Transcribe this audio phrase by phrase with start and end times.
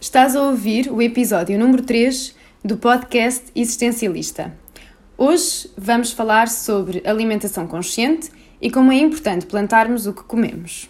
[0.00, 4.56] Estás a ouvir o episódio número 3 do podcast Existencialista.
[5.14, 8.30] Hoje vamos falar sobre alimentação consciente
[8.62, 10.88] e como é importante plantarmos o que comemos.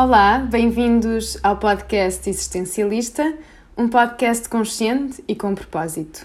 [0.00, 3.34] Olá, bem-vindos ao podcast Existencialista,
[3.76, 6.24] um podcast consciente e com propósito.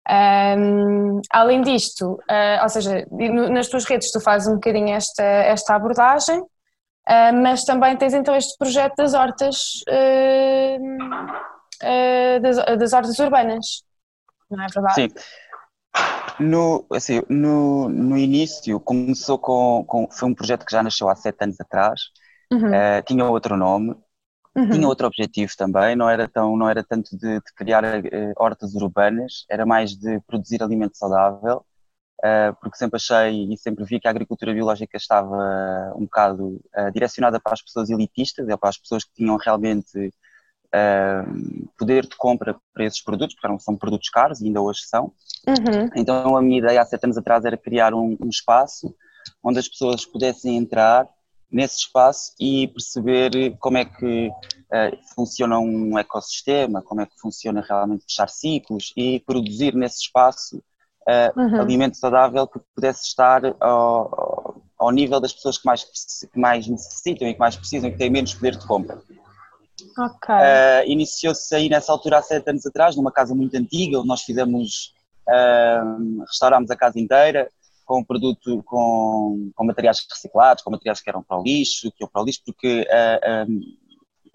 [0.09, 3.05] um, além disto, uh, ou seja,
[3.51, 8.35] nas tuas redes tu fazes um bocadinho esta, esta abordagem, uh, mas também tens então
[8.35, 10.79] este projeto das hortas, uh,
[12.41, 13.83] das, das, hortas urbanas,
[14.49, 14.95] não é verdade?
[14.95, 15.09] Sim.
[16.39, 21.15] No, assim, no, no início começou com, com, foi um projeto que já nasceu há
[21.15, 22.01] sete anos atrás,
[22.51, 22.71] uhum.
[23.05, 23.95] tinha outro nome,
[24.59, 24.69] Uhum.
[24.71, 28.75] Tinha outro objetivo também, não era, tão, não era tanto de, de criar uh, hortas
[28.75, 31.63] urbanas, era mais de produzir alimento saudável,
[32.19, 36.91] uh, porque sempre achei e sempre vi que a agricultura biológica estava um bocado uh,
[36.91, 40.13] direcionada para as pessoas elitistas, para as pessoas que tinham realmente
[41.75, 45.11] poder de compra para esses produtos, porque eram, são produtos caros e ainda hoje são.
[45.47, 45.89] Uhum.
[45.95, 48.95] Então a minha ideia há sete anos atrás era criar um, um espaço
[49.43, 51.09] onde as pessoas pudessem entrar
[51.51, 57.61] nesse espaço e perceber como é que uh, funciona um ecossistema, como é que funciona
[57.67, 61.61] realmente fechar ciclos e produzir nesse espaço uh, uhum.
[61.61, 67.27] alimento saudável que pudesse estar ao, ao nível das pessoas que mais, que mais necessitam
[67.27, 69.01] e que mais precisam e que têm menos poder de compra.
[69.97, 70.35] Okay.
[70.35, 74.21] Uh, Iniciou-se aí nessa altura há sete anos atrás, numa casa muito antiga, onde nós
[74.21, 74.93] fizemos,
[76.27, 77.49] restaurámos a casa inteira,
[77.89, 82.07] com produto com, com materiais reciclados, com materiais que eram para o lixo, que iam
[82.07, 83.45] para o lixo, porque a, a,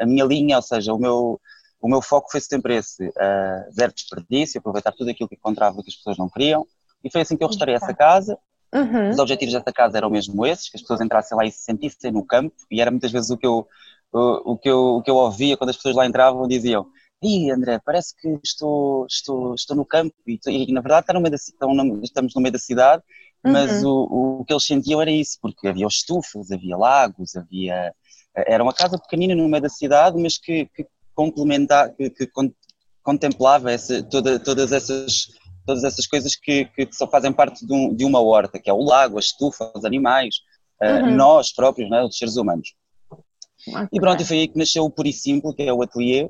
[0.02, 1.40] a minha linha, ou seja, o meu,
[1.80, 5.88] o meu foco foi sempre esse, uh, zero desperdício, aproveitar tudo aquilo que encontrava que
[5.88, 6.66] as pessoas não queriam,
[7.04, 8.36] e foi assim que eu restaurei essa casa.
[8.74, 9.10] Uhum.
[9.10, 12.10] Os objetivos dessa casa eram mesmo esses, que as pessoas entrassem lá e se sentissem
[12.10, 13.68] no campo, e era muitas vezes o que eu,
[14.12, 16.88] o, o que eu, o que eu ouvia quando as pessoas lá entravam, diziam,
[17.22, 21.20] Ih, André, parece que estou, estou, estou no campo e, e na verdade está no
[21.20, 21.36] meio da,
[22.02, 23.02] estamos no meio da cidade
[23.44, 23.90] mas uhum.
[23.90, 27.92] o, o que eles sentiam era isso, porque havia estufas, havia lagos, havia.
[28.34, 32.28] Era uma casa pequenina no meio da cidade, mas que, que complementava, que, que
[33.02, 35.26] contemplava essa, toda, todas, essas,
[35.64, 38.72] todas essas coisas que, que só fazem parte de, um, de, uma horta, que é
[38.72, 40.36] o lago, a estufa, os animais,
[40.80, 41.14] eh, uhum.
[41.14, 42.74] nós próprios, né, os seres humanos.
[43.68, 43.88] Okay.
[43.92, 46.28] E pronto, e foi aí que nasceu o Puro e Simples, que é o ateliê,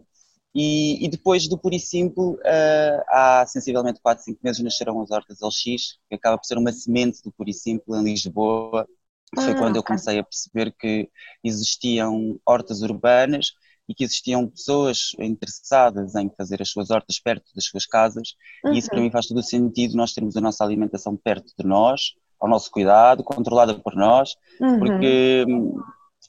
[0.54, 5.10] e, e, depois do Puro e Simples, uh, há sensivelmente 4, 5 meses nasceram as
[5.10, 8.86] Hortas LX, que acaba por ser uma semente do Puro e Simples em Lisboa.
[9.34, 11.10] Foi ah, quando eu comecei a perceber que
[11.42, 13.52] existiam hortas urbanas
[13.88, 18.34] e que existiam pessoas interessadas em fazer as suas hortas perto das suas casas.
[18.64, 18.74] Uhum.
[18.74, 19.04] E isso para uhum.
[19.06, 22.70] mim faz todo o sentido, nós termos a nossa alimentação perto de nós, ao nosso
[22.70, 24.78] cuidado, controlada por nós, uhum.
[24.78, 25.80] porque hum,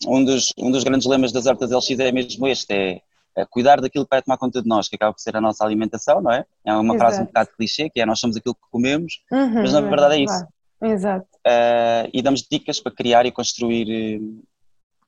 [0.07, 3.01] um dos, um dos grandes lemas das hortas LX é mesmo este, é
[3.49, 6.21] cuidar daquilo que vai tomar conta de nós, que acaba por ser a nossa alimentação,
[6.21, 6.45] não é?
[6.63, 6.99] É uma Exato.
[6.99, 10.15] frase um bocado clichê, que é nós somos aquilo que comemos, uhum, mas na verdade
[10.15, 10.47] é isso.
[10.81, 11.27] Exato.
[11.45, 14.21] Uh, e damos dicas para criar e construir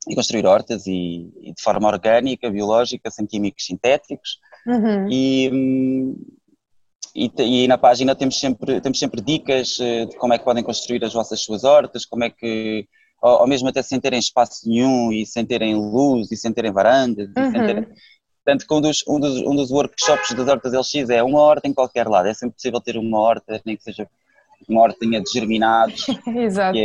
[0.09, 4.39] e construir hortas e, e, de forma orgânica, biológica, sem químicos sintéticos.
[4.65, 5.07] Uhum.
[5.11, 5.51] E,
[7.15, 7.31] e,
[7.63, 11.03] e, na página temos sempre, temos sempre dicas eh, de como é que podem construir
[11.03, 12.87] as vossas suas hortas, como é que,
[13.21, 16.71] ou, ou mesmo até sem terem espaço nenhum e sem terem luz e sem terem
[16.71, 17.47] varandas, uhum.
[17.47, 17.87] e sem terem,
[18.47, 21.67] Tanto que um dos, um, dos, um dos workshops das hortas LX é uma horta
[21.67, 22.29] em qualquer lado.
[22.29, 24.07] É sempre possível ter uma horta, nem que seja
[24.69, 26.71] uma hortinha de germinados, Exato.
[26.71, 26.79] que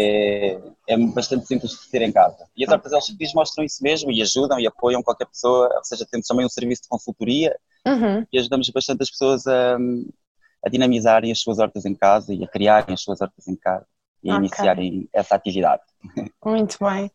[0.88, 2.48] é, é bastante simples de ter em casa.
[2.56, 6.04] E as hortas LX mostram isso mesmo e ajudam e apoiam qualquer pessoa, ou seja,
[6.10, 7.56] temos também um serviço de consultoria
[7.86, 8.26] Uhum.
[8.32, 9.76] e ajudamos bastante as pessoas a,
[10.64, 13.86] a dinamizarem as suas hortas em casa e a criarem as suas hortas em casa
[14.22, 14.40] e a Ok.
[14.46, 15.82] iniciarem essa atividade.
[16.44, 17.08] Muito bem.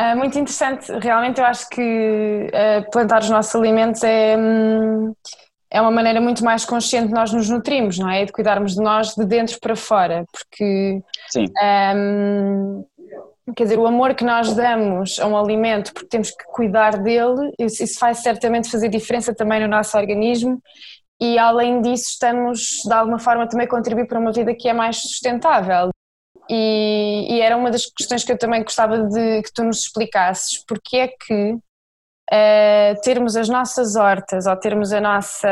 [0.00, 0.92] Ah, muito interessante.
[0.92, 5.12] Realmente eu acho que ah, plantar os nossos alimentos é, hum,
[5.68, 8.22] é uma maneira muito mais consciente de nós nos nutrimos, não é?
[8.22, 11.46] E de cuidarmos de nós de dentro para fora, porque Sim,
[11.96, 12.84] hum,
[13.56, 17.52] quer dizer, o amor que nós damos a um alimento porque temos que cuidar dele,
[17.58, 20.62] isso, isso faz certamente fazer diferença também no nosso organismo
[21.20, 24.72] e além disso estamos de alguma forma também a contribuir para uma vida que é
[24.72, 25.90] mais sustentável.
[26.50, 30.64] E, e era uma das questões que eu também gostava de que tu nos explicasses,
[30.66, 31.58] porque é que
[32.30, 35.48] eh, termos as nossas hortas ou termos a nossa,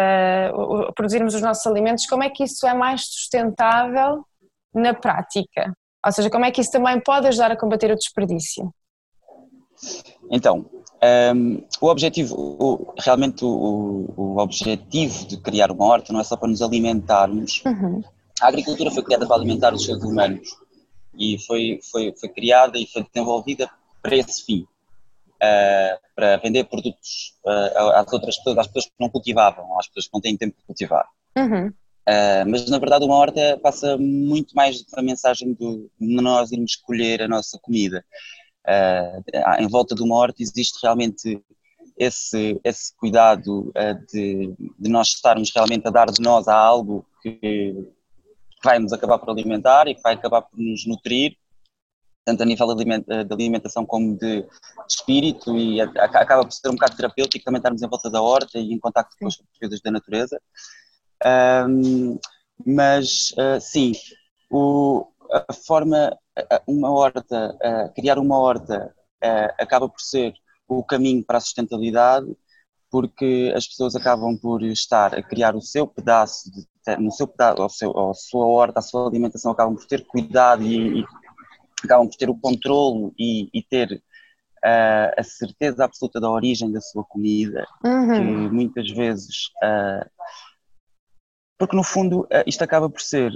[0.54, 4.24] o- o- produzirmos os nossos alimentos, como é que isso é mais sustentável
[4.74, 5.72] na prática?
[6.04, 8.70] Ou seja, como é que isso também pode ajudar a combater o desperdício?
[10.30, 10.66] Então,
[11.34, 16.24] um, o objetivo, o- realmente o, o- o objetivo de criar uma horta não é
[16.24, 17.62] só para nos alimentarmos.
[17.66, 18.02] Uhum.
[18.40, 20.48] A agricultura foi criada para alimentar os seres humanos
[21.18, 23.70] e foi, foi, foi criada e foi desenvolvida
[24.02, 29.08] para esse fim, uh, para vender produtos uh, às outras pessoas, às pessoas que não
[29.08, 31.06] cultivavam, às pessoas que não têm tempo de cultivar.
[31.36, 31.68] Uhum.
[31.68, 37.22] Uh, mas na verdade uma horta passa muito mais a mensagem de nós irmos escolher
[37.22, 38.04] a nossa comida.
[39.60, 41.40] Em volta de uma horta existe realmente
[41.96, 43.72] esse, esse cuidado
[44.12, 47.86] de, de nós estarmos realmente a dar de nós a algo que
[48.62, 51.36] vai nos acabar por alimentar e que vai acabar por nos nutrir,
[52.24, 54.48] tanto a nível de alimenta- de alimentação como de, de
[54.88, 58.72] espírito, e acaba por ser um bocado terapêutico também estarmos em volta da horta e
[58.72, 60.40] em contacto com as coisas da natureza.
[61.68, 62.18] Um,
[62.66, 63.92] mas uh, sim,
[64.50, 65.06] o,
[65.48, 66.16] a forma,
[66.66, 68.94] uma horta, uh, criar uma horta
[69.24, 70.34] uh, acaba por ser
[70.68, 72.26] o caminho para a sustentabilidade,
[72.90, 77.62] porque as pessoas acabam por estar a criar o seu pedaço, de, no seu pedaço,
[77.62, 81.04] ao seu, a sua horta, a sua alimentação, acabam por ter cuidado e, e
[81.84, 84.02] acabam por ter o controlo e, e ter
[84.64, 88.52] uh, a certeza absoluta da origem da sua comida que Uhum.
[88.52, 89.50] muitas vezes.
[89.62, 90.06] ah,
[91.58, 93.32] porque no fundo ah, isto acaba por ser.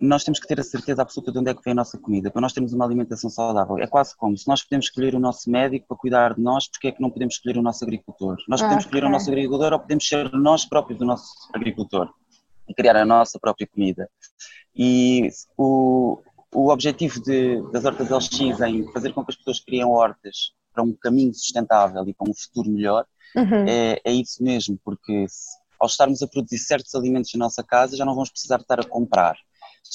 [0.00, 1.98] Ah, nós temos que ter a certeza absoluta de onde é que vem a nossa
[1.98, 3.78] comida, para nós termos uma alimentação saudável.
[3.78, 6.88] É quase como se nós podemos escolher o nosso médico para cuidar de nós, porque
[6.88, 8.36] é que não podemos escolher o nosso agricultor?
[8.48, 9.12] Nós podemos escolher o Ok.
[9.12, 12.10] nosso agricultor ou podemos ser nós próprios o nosso agricultor
[12.68, 14.08] e criar a nossa própria comida.
[14.74, 16.20] E o,
[16.54, 20.82] o objetivo de, das hortas LX em fazer com que as pessoas criem hortas para
[20.82, 23.04] um caminho sustentável e para um futuro melhor
[23.34, 23.66] Uhum.
[23.68, 27.94] é, é isso mesmo, porque se- ao estarmos a produzir certos alimentos na nossa casa
[27.94, 29.36] já não vamos precisar estar a comprar.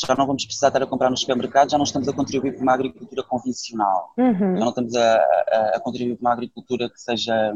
[0.08, 2.64] Já não vamos precisar estar a comprar no supermercado, já não estamos a contribuir para
[2.64, 4.14] uma agricultura convencional.
[4.18, 4.60] Já Uhum.
[4.60, 7.54] não estamos a, a- a contribuir para uma agricultura que seja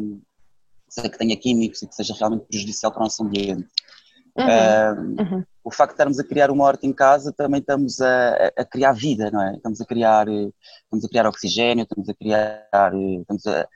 [1.02, 3.68] que tenha químicos e que seja realmente prejudicial para o nosso ambiente.
[4.38, 5.16] Uhum.
[5.20, 5.44] Uhum.
[5.64, 8.92] o facto de estarmos a criar uma horta em casa também estamos a, a- criar
[8.92, 9.56] vida, não é?
[9.56, 10.50] Estamos a criar, eh,
[10.84, 13.68] estamos a criar oxigênio, estamos a criar, eh, estamos a, a-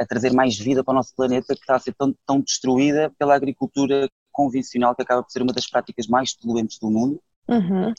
[0.00, 3.12] a trazer mais vida para o nosso planeta que está a ser tão, tão destruída
[3.18, 7.92] pela agricultura convencional que acaba por ser uma das práticas mais poluentes do mundo Uhum.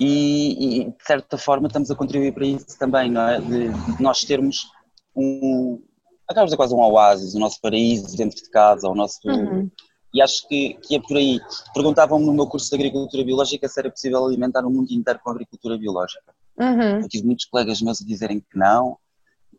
[0.00, 3.40] e, e, de certa forma estamos a contribuir para isso também, não é?
[3.40, 4.70] De, de nós termos
[5.14, 5.82] um,
[6.28, 9.70] acaba de quase um oásis, o nosso paraíso dentro de casa, o nosso, Uhum.
[10.12, 11.40] e acho que, que é por aí.
[11.74, 15.30] Perguntavam-me no meu curso de agricultura biológica se era possível alimentar o mundo inteiro com
[15.30, 16.34] agricultura biológica.
[16.58, 17.00] Uhum.
[17.00, 18.98] Eu tive muitos colegas meus a dizerem que não,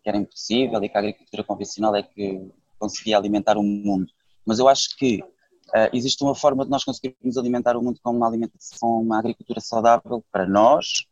[0.03, 4.11] que era impossível e que a agricultura convencional é que conseguia alimentar o mundo.
[4.45, 5.23] Mas eu acho que
[5.73, 9.59] ah, existe uma forma de nós conseguirmos alimentar o mundo com uma alimentação, uma agricultura
[9.61, 11.05] saudável para nós,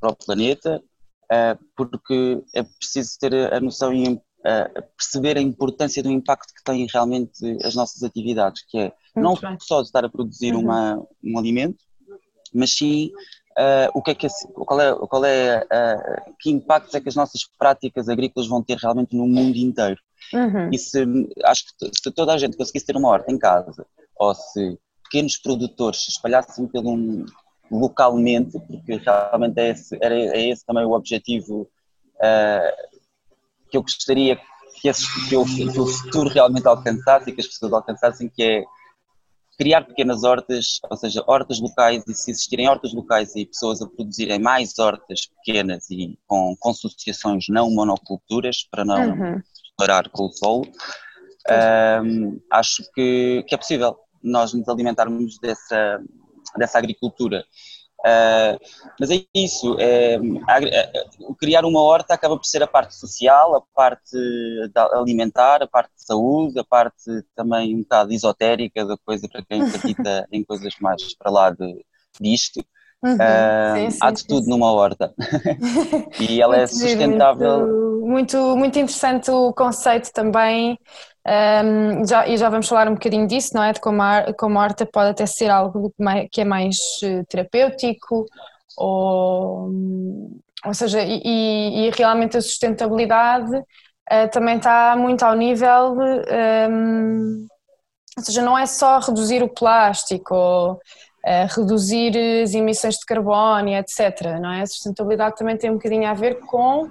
[0.00, 0.82] para o planeta,
[1.30, 6.62] ah, porque é preciso ter a noção e ah, perceber a importância do impacto que
[6.64, 9.56] têm realmente as nossas atividades, que é não Muito bem.
[9.60, 10.60] só de estar a produzir Uhum.
[10.62, 11.78] uma, um alimento,
[12.54, 13.10] mas sim
[13.58, 17.08] ah, o que é que esse- qual é, qual é ah, que impactos é que
[17.08, 20.00] as nossas práticas agrícolas vão ter realmente no mundo inteiro.
[20.32, 20.70] Uhum.
[20.72, 21.04] E se,
[21.44, 23.86] acho que se toda a gente conseguisse ter uma horta em casa,
[24.16, 27.24] ou se pequenos produtores se espalhassem pelo um-
[27.70, 31.68] localmente, porque realmente é esse, era, é esse também o objetivo
[32.20, 32.74] ah,
[33.70, 34.38] que eu gostaria
[34.80, 38.42] que, esse, que, o, que o futuro realmente alcançasse e que as pessoas alcançassem, que
[38.42, 38.64] é
[39.58, 43.86] criar pequenas hortas, ou seja, hortas locais, e se existirem hortas locais e pessoas a
[43.86, 49.42] produzirem mais hortas pequenas e com, com associações não monoculturas, para não Uhum.
[49.80, 50.70] Parar com o solo,
[51.48, 56.00] Um, acho que, que é possível nós nos alimentarmos dessa,
[56.56, 57.44] dessa agricultura.
[58.00, 58.56] Uh,
[58.98, 60.18] mas é isso, é,
[61.38, 64.16] criar uma horta acaba por ser a parte social, a parte
[64.92, 69.62] alimentar, a parte de saúde, a parte também um bocado esotérica da coisa para quem
[69.62, 71.84] acredita em coisas mais para lá de,
[72.18, 72.64] disto.
[73.02, 74.50] Uhum, uh, sim, sim, há de tudo sim.
[74.50, 75.14] numa horta
[76.20, 77.60] e ela é sustentável.
[77.60, 80.78] Muito, muito, muito interessante o conceito também
[81.26, 83.72] um, já, e já vamos falar um bocadinho disso, não é?
[83.72, 85.92] De como a, como a horta pode até ser algo
[86.30, 88.26] que é mais uh, terapêutico,
[88.76, 89.70] ou,
[90.64, 95.94] ou seja, e, e, realmente a sustentabilidade uh, também está muito ao nível,
[96.70, 97.46] um,
[98.16, 100.80] ou seja, não é só reduzir o plástico, ou
[101.24, 104.38] reduzir as emissões de carbono, etc.
[104.40, 104.62] Não é?
[104.62, 106.90] A sustentabilidade também tem um bocadinho a ver com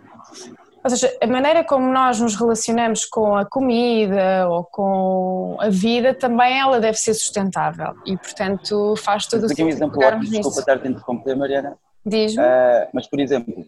[0.82, 6.14] ou seja, a maneira como nós nos relacionamos com a comida ou com a vida
[6.14, 9.66] também ela deve ser sustentável e, portanto, faz todo o sentido.
[9.66, 11.78] Aqui um exemplo ótimo, desculpa estar a interromper, Mariana.
[12.06, 12.42] Diz-me.
[12.42, 13.66] Uh, mas, por exemplo,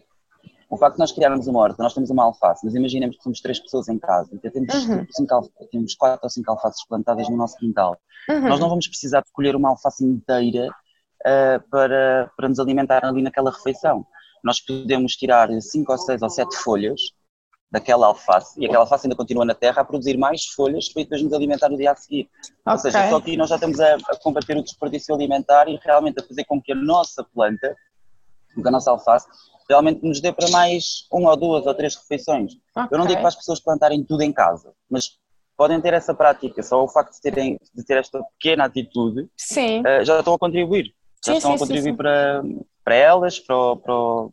[0.72, 3.40] o facto de nós criarmos uma horta, nós temos uma alface, mas imaginemos que somos
[3.40, 5.06] três pessoas em casa, então temos, uhum.
[5.10, 7.98] cinco, temos quatro ou cinco alfaces plantadas no nosso quintal.
[8.28, 8.48] Uhum.
[8.48, 13.22] Nós não vamos precisar de colher uma alface inteira uh, para, para nos alimentar ali
[13.22, 14.06] naquela refeição
[14.42, 17.00] nós podemos tirar 5 ou 6 ou 7 folhas
[17.70, 21.22] daquela alface e aquela alface ainda continua na terra a produzir mais folhas para depois
[21.22, 22.28] nos alimentar no dia a seguir.
[22.60, 22.72] Okay.
[22.72, 26.20] Ou seja, só que nós já estamos a, a, combater o desperdício alimentar e realmente
[26.20, 27.74] a fazer com que a nossa planta,
[28.64, 29.26] a nossa alface,
[29.68, 32.52] realmente nos dê para mais uma ou duas ou três refeições.
[32.76, 32.88] Okay.
[32.90, 35.18] Eu não digo para as pessoas plantarem tudo em casa, mas
[35.56, 40.04] podem ter essa prática, só o facto de, terem, de ter esta pequena atitude uh,
[40.04, 40.92] já estão a contribuir.
[41.24, 42.42] Já sim, estão sim, a contribuir sim, para,
[42.84, 44.32] para elas, para o, para o,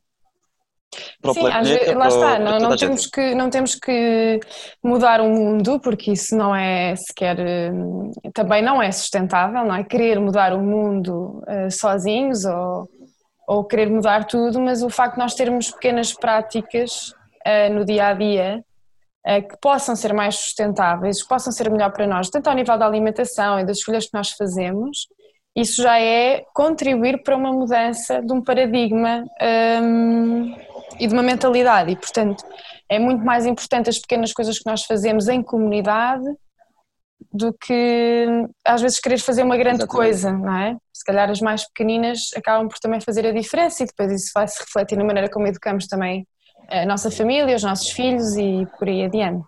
[1.22, 4.40] para Sim, planeta, vezes, lá está, não, não temos que, não temos que
[4.84, 7.38] mudar o mundo, porque isso não é sequer,
[7.72, 9.84] hum, também não é sustentável, não é?
[9.84, 12.90] Querer mudar o mundo uh, sozinhos ou,
[13.50, 17.16] ou querer mudar tudo, mas o facto de nós termos pequenas práticas
[17.48, 18.64] uh, no dia a dia
[19.28, 22.78] uh, que possam ser mais sustentáveis, que possam ser melhor para nós, tanto ao nível
[22.78, 25.08] da alimentação e das escolhas que nós fazemos,
[25.56, 29.26] isso já é contribuir para uma mudança de um paradigma
[29.82, 30.56] um,
[31.00, 31.92] e de uma mentalidade.
[31.92, 32.46] E, portanto,
[32.88, 36.24] é muito mais importante as pequenas coisas que nós fazemos em comunidade
[37.32, 38.26] do que
[38.66, 39.96] às vezes querer fazer uma grande Exatamente.
[39.96, 40.78] coisa, não é?
[40.92, 44.48] Se calhar as mais pequeninas acabam por também fazer a diferença e depois isso vai
[44.48, 46.26] se refletir na maneira como educamos também
[46.70, 49.46] a nossa família, os nossos filhos e por aí adiante.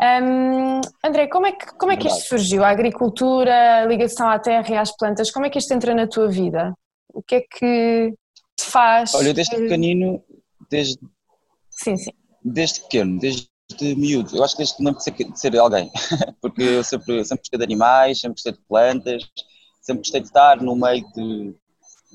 [0.00, 2.62] Um, André, como é, que, como é que isto surgiu?
[2.62, 6.06] A agricultura, a ligação à terra e às plantas, como é que isto entra na
[6.06, 6.74] tua vida?
[7.14, 8.12] O que é que
[8.56, 9.14] te faz?
[9.14, 10.22] Olha, desde pequenino,
[10.70, 10.98] desde,
[11.70, 12.10] sim, sim.
[12.44, 13.48] desde pequeno, desde
[13.96, 15.90] miúdo, eu acho que desde que lembro de ser, de ser alguém,
[16.40, 19.24] porque eu sempre, sempre gostei de animais, sempre gostei de plantas,
[19.80, 21.54] sempre gostei de estar no meio de.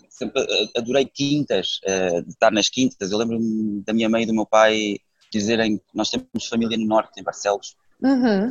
[0.09, 0.45] Sempre
[0.77, 3.11] adorei quintas, eh, de estar nas quintas.
[3.11, 4.97] Eu lembro-me da minha mãe e do meu pai
[5.31, 7.75] dizerem que nós temos família no norte, em Barcelos.
[8.01, 8.49] Uhum.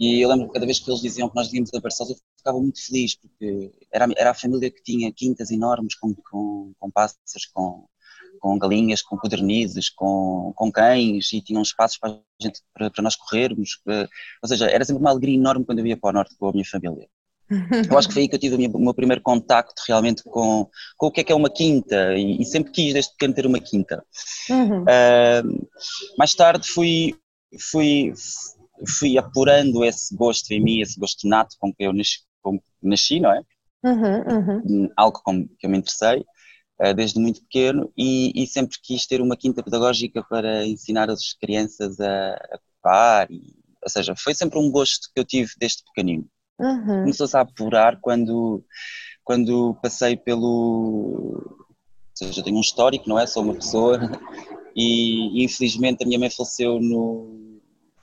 [0.00, 2.18] E eu lembro que cada vez que eles diziam que nós íamos a Barcelos, eu
[2.38, 6.90] ficava muito feliz, porque era, era a família que tinha quintas enormes com, com, com
[6.90, 7.86] pássaros, com,
[8.42, 13.14] com galinhas, com codornizes, com, com cães, e tinham espaços para, gente, para, para nós
[13.14, 13.78] corrermos.
[13.86, 16.52] ou seja, era sempre uma alegria enorme quando eu ia para o norte com a
[16.52, 17.08] minha família.
[17.88, 20.22] Eu acho que foi aí que eu tive o meu, o meu primeiro contacto realmente
[20.24, 23.34] com, com o que é que é uma quinta e, e sempre quis desde pequeno
[23.34, 24.04] ter uma quinta.
[24.50, 24.82] Uhum.
[24.82, 25.68] Uh,
[26.18, 27.14] mais tarde fui,
[27.70, 28.12] fui,
[28.98, 33.20] fui apurando esse gosto em mim, esse gosto nato com que eu nasci, com nasci
[33.20, 33.42] não é?
[33.84, 34.90] Uhum, uhum.
[34.96, 36.24] Algo com que eu me interessei
[36.92, 42.00] desde muito pequeno e, e, sempre quis ter uma quinta pedagógica para ensinar as crianças
[42.00, 46.26] a, a e, ou seja, foi sempre um gosto que eu tive desde pequenino.
[46.58, 47.02] Uhum.
[47.02, 48.64] Começou-se a apurar quando,
[49.24, 51.42] quando passei pelo.
[51.44, 53.26] Ou seja, eu tenho um histórico, não é?
[53.26, 53.98] Sou uma pessoa
[54.76, 57.60] e, infelizmente a minha mãe faleceu no,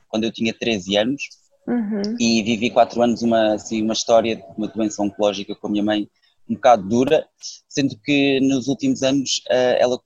[0.09, 1.24] quando eu tinha 13 anos
[1.67, 2.15] uhum.
[2.19, 5.83] e vivi 4 anos uma, assim, uma história de uma doença oncológica com a minha
[5.83, 6.09] mãe
[6.49, 7.27] um bocado dura,
[7.67, 9.99] sendo que nos últimos anos, eh, ela,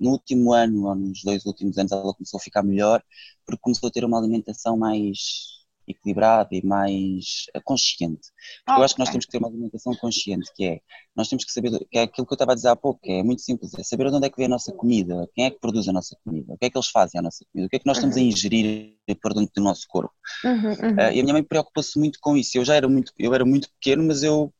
[0.00, 3.02] no último ano, ou nos dois últimos anos, ela começou a ficar melhor,
[3.44, 8.28] porque começou a ter uma alimentação mais equilibrada e mais eh, consciente.
[8.64, 8.80] Porque okay.
[8.80, 10.80] eu acho que nós temos que ter uma alimentação consciente, que é,
[11.14, 13.12] nós temos que saber, que é aquilo que eu estava a dizer há pouco, que
[13.12, 15.50] é muito simples, é saber de onde é que vem a nossa comida, quem é
[15.50, 17.70] que produz a nossa comida, o que é que eles fazem à nonossa comida, o
[17.70, 18.26] que é que nós estamos a uhum.
[18.26, 20.14] ingerir por dentro do nosso corpo.
[20.44, 20.94] Uhum, uhum.
[20.94, 23.44] Uh, e a minha mãe preocupou-se muito com isso, eu já era muito, eu era
[23.44, 24.52] muito pequeno, mas eu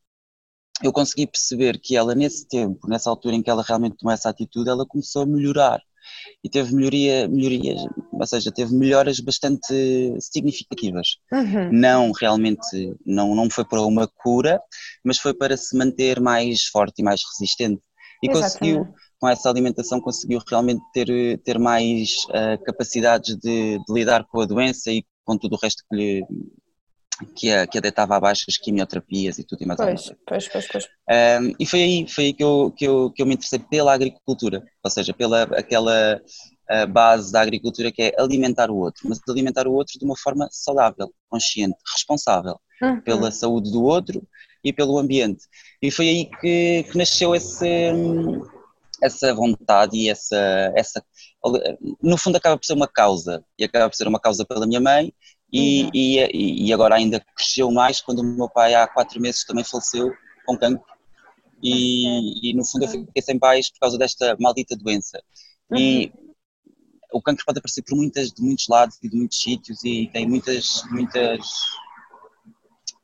[0.83, 4.29] eu consegui perceber que ela nesse tempo, nessa altura em que ela realmente tomou essa
[4.29, 5.81] atitude, ela começou a melhorar.
[6.43, 9.73] e teve melhoria, melhorias, ou seja, teve melhoras bastante
[10.19, 11.17] significativas.
[11.31, 11.71] Uhum.
[11.71, 14.59] Não realmente, não, não foi para uma cura,
[15.03, 17.81] mas foi para se manter mais forte e mais resistente.
[18.23, 18.53] E Exatamente.
[18.53, 24.41] conseguiu, com essa alimentação, conseguiu realmente ter, ter mais uh, capacidades de, de lidar com
[24.41, 26.25] a doença e com tudo o resto que lhe,
[27.35, 30.67] que a, que a deitava abaixo as quimioterapias e tudo e mais pois, pois, pois,
[30.67, 30.85] pois.
[31.09, 33.93] Um, e foi aí, foi aí que, eu, que, eu, que eu me interessei pela
[33.93, 36.21] agricultura, ou seja, pela aquela
[36.89, 40.47] base da agricultura que é alimentar o outro, mas alimentar o outro de uma forma
[40.51, 43.01] saudável, consciente, responsável uhum.
[43.01, 44.25] pela saúde do outro
[44.63, 45.43] e pelo ambiente.
[45.81, 47.91] E foi aí que, que nasceu esse,
[49.01, 51.03] essa vontade e essa, essa.
[52.01, 54.79] No fundo, acaba por ser uma causa, e acaba por ser uma causa pela minha
[54.79, 55.13] mãe
[55.51, 55.89] e, uhum.
[55.93, 60.11] e, e, agora ainda cresceu mais quando o meu pai há quatro meses também faleceu
[60.45, 60.85] com cancro
[61.61, 65.21] e, e no fundo eu fiquei sem pais por causa desta maldita doença
[65.69, 65.77] uhum.
[65.77, 66.13] e
[67.11, 70.27] o cancro pode aparecer por muitas, de muitos lados e de muitos sítios e tem
[70.27, 71.45] muitas, muitas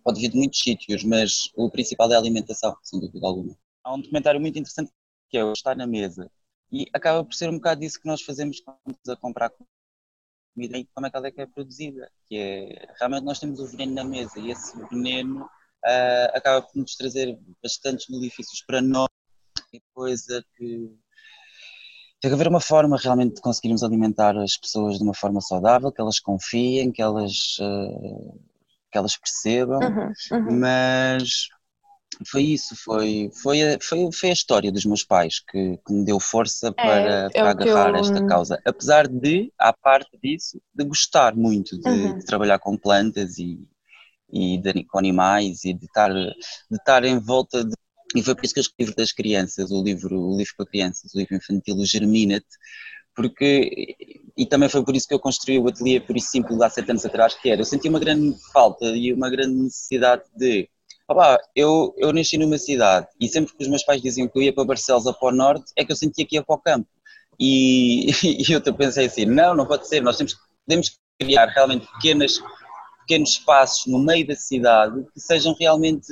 [0.03, 3.53] pode vir de muitos sítios, mas o principal é a alimentação, sem dúvida alguma.
[3.83, 4.89] Há um documentário muito interessante
[5.29, 6.31] que é o Estar na Mesa
[6.71, 9.51] e acaba por ser um bocado disso que nós fazemos quando estamos a comprar
[10.57, 12.09] comida e como é que ela é, que é produzida.
[12.25, 16.75] Que é, realmente nós temos o veneno na mesa e esse veneno uh, acaba por
[16.75, 19.07] nos trazer bastantes malefícios para nós
[19.71, 20.91] e coisa que
[22.19, 25.91] tem que haver uma forma realmente de conseguirmos alimentar as pessoas de uma forma saudável,
[25.91, 28.41] que elas confiem, que elas, uh,
[28.91, 30.59] que elas percebam, uhum, uhum.
[30.59, 31.47] mas
[32.25, 36.03] foi isso, foi, foi, a, foi, foi a história dos meus pais que, que me
[36.05, 37.97] deu força para, é, para agarrar eu...
[37.97, 38.59] esta causa.
[38.65, 42.17] Apesar de, à parte disso, de gostar muito de, uhum.
[42.17, 43.59] de trabalhar com plantas e,
[44.31, 46.35] e de, com animais e de estar, de
[46.77, 47.73] estar em volta de.
[48.15, 51.13] E foi por isso que eu escrevi das crianças, o livro, o livro para crianças,
[51.13, 52.47] o livro infantil, o Germina-te,
[53.13, 53.97] porque,
[54.35, 56.89] e também foi por isso que eu construí o ateliê por isso simples há sete
[56.89, 60.69] anos atrás, que era, eu senti uma grande falta e uma grande necessidade de
[61.09, 64.43] Opa, eu, eu nasci numa cidade e sempre que os meus pais diziam que eu
[64.43, 66.59] ia para Barcelos ou para o Norte, é que eu sentia que ia para o
[66.59, 66.87] campo.
[67.39, 68.11] E,
[68.49, 72.39] e eu pensei assim, não, não pode ser, nós temos, podemos criar realmente pequenas,
[73.01, 76.11] pequenos espaços no meio da cidade que sejam realmente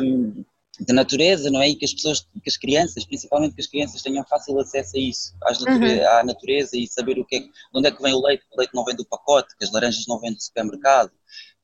[0.00, 0.44] um,
[0.80, 1.68] de natureza, não é?
[1.68, 5.00] E que as pessoas, que as crianças, principalmente que as crianças tenham fácil acesso a
[5.00, 6.08] isso, natureza, uhum.
[6.08, 8.58] à natureza e saber o que é, de onde é que vem o leite, o
[8.58, 11.10] leite não vem do pacote, que as laranjas não vêm do supermercado,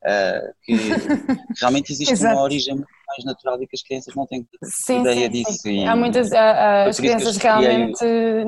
[0.05, 0.75] uh, que
[1.61, 5.27] realmente existe uma origem muito mais natural e que as crianças não têm sim, ideia
[5.27, 5.53] sim, disso.
[5.63, 5.87] Sim.
[5.87, 8.05] Há muitas, há, as crianças realmente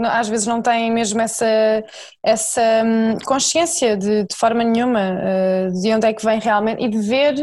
[0.06, 1.84] às vezes não têm mesmo essa,
[2.22, 6.88] essa hum, consciência de, de forma nenhuma uh, de onde é que vem realmente e
[6.88, 7.34] de ver,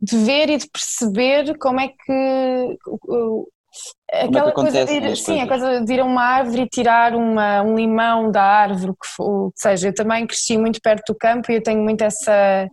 [0.00, 2.78] de ver e de perceber como é que
[4.10, 7.14] aquela é coisa de ir, sim, a coisa de ir a uma árvore e tirar
[7.14, 11.52] uma, um limão da árvore, que, que seja, eu também cresci muito perto do campo
[11.52, 12.68] e eu tenho muito essa,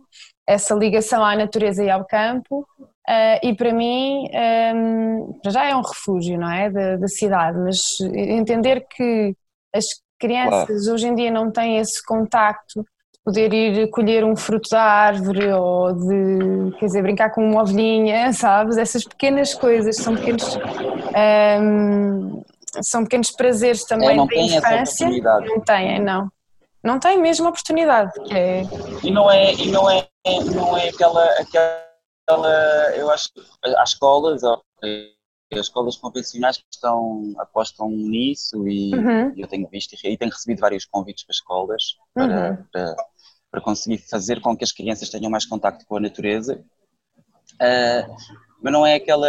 [0.46, 5.74] essa ligação à natureza e ao campo, uh, e para mim, um, ehm, já é
[5.74, 6.70] um refúgio, não é?
[6.70, 9.34] Da, da cidade, mas entender que
[9.74, 9.84] as
[10.18, 10.94] crianças claro.
[10.94, 15.52] hoje em dia não têm esse contacto de poder ir colher um fruto da árvore
[15.52, 18.76] ou de, quer dizer, brincar com uma ovelhinha, sabes?
[18.76, 20.56] Essas pequenas coisas são pequenos.
[20.56, 20.60] Um,
[21.16, 22.42] ehm,
[22.82, 25.08] são pequenos prazeres também é, da infância.
[25.08, 26.30] Não têm, não.
[26.86, 28.12] Não têm mesmo oportunidade.
[28.32, 28.62] É...
[29.02, 30.08] E não é, e não é
[30.54, 31.86] não é aquela, aquela
[32.96, 33.30] eu acho,
[33.78, 34.60] as escolas, as
[35.52, 39.32] escolas convencionais que estão, apostam nisso e uhum.
[39.36, 42.64] eu tenho visto e tenho recebido vários convites para escolas para, uhum.
[42.72, 42.96] para,
[43.50, 46.64] para, conseguir fazer com que as crianças tenham mais contacto com a natureza.
[47.54, 48.16] Uh,
[48.60, 49.28] mas não é aquela.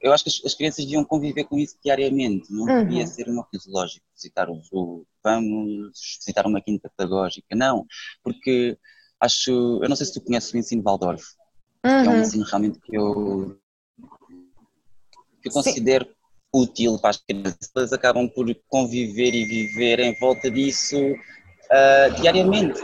[0.00, 2.84] Eu acho que as, as, crianças deviam conviver com isso diariamente, não uhum.
[2.84, 7.84] devia ser uma coisa lógica, visitar o zoo, vamos visitar uma quinta pedagógica, não,
[8.22, 8.78] porque
[9.20, 9.50] acho,
[9.82, 11.24] eu não sei se tu conheces o ensino Waldorf,
[11.84, 12.02] uhum.
[12.02, 12.20] que é um uhum.
[12.20, 13.58] ensino realmente que eu,
[15.42, 16.08] que eu considero
[16.54, 17.70] útil para as crianças.
[17.74, 22.80] Elas acabam por conviver e viver em volta disso uh, diariamente,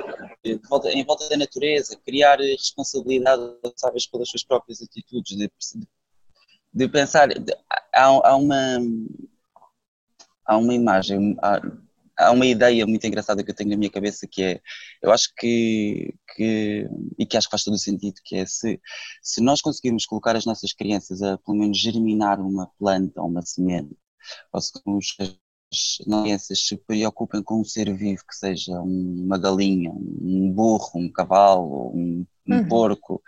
[0.69, 3.43] volta, em volta da natureza, criar responsabilidade,
[3.77, 5.49] sabes, pelas suas próprias atitudes, de,
[6.75, 7.53] de pensar, de,
[7.95, 8.79] há, há, uma
[10.45, 11.61] há uma imagem, há,
[12.17, 14.61] há uma ideia muito engraçada que eu tenho na minha cabeça que é,
[15.03, 18.81] eu acho que, que e que acho que faz todo o sentido, que é se,
[19.23, 23.43] se nós conseguirmos colocar as nossas crianças a pelo menos germinar uma planta ou uma
[23.43, 23.97] semente,
[24.53, 24.73] ou se
[25.73, 31.11] as crianças se preocupem com um ser vivo que seja uma galinha, um burro, um
[31.11, 32.69] cavalo, um, um uhum.
[32.69, 33.23] porco,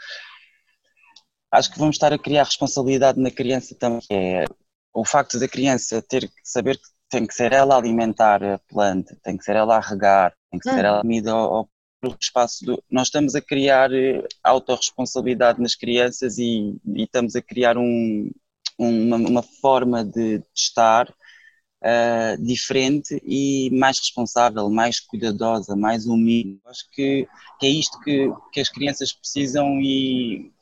[1.50, 4.02] acho que vamos estar a criar responsabilidade na criança também.
[4.10, 4.44] É
[4.92, 8.58] o facto da criança ter que saber que tem que ser ela a alimentar a
[8.58, 10.86] planta, tem que ser ela a regar, tem que ser Hum.
[10.86, 11.70] ela a comida ao,
[12.02, 12.82] ao espaço do.
[12.90, 18.32] Nós estamos a criar eh, autorresponsabilidade nas crianças e, e estamos a criar um,
[18.76, 26.60] uma, uma forma de estar uh, diferente e mais responsável, mais cuidadosa, mais humilde.
[26.66, 27.28] Acho que,
[27.60, 30.52] que é isto que, que as crianças precisam e,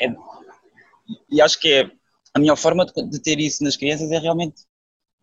[0.00, 0.14] é,
[1.30, 1.90] e acho que é
[2.32, 4.62] a melhor forma de, de, ter isso nas crianças é realmente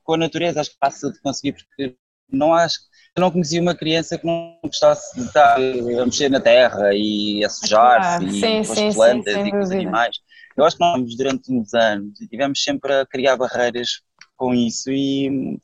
[0.03, 0.61] com a natureza.
[0.61, 1.95] Acho que passa de conseguir, porque
[2.31, 2.79] não acho.
[3.15, 7.43] Eu não conhecia uma criança que não gostasse de estar a mexer na terra e
[7.43, 10.17] a sujar-se Ah, e sim, com sim, as sim, plantas sem e com os animais.
[10.55, 14.01] Eu acho que nós durante uns anos e tivemos sempre a criar barreiras
[14.37, 15.59] com isso e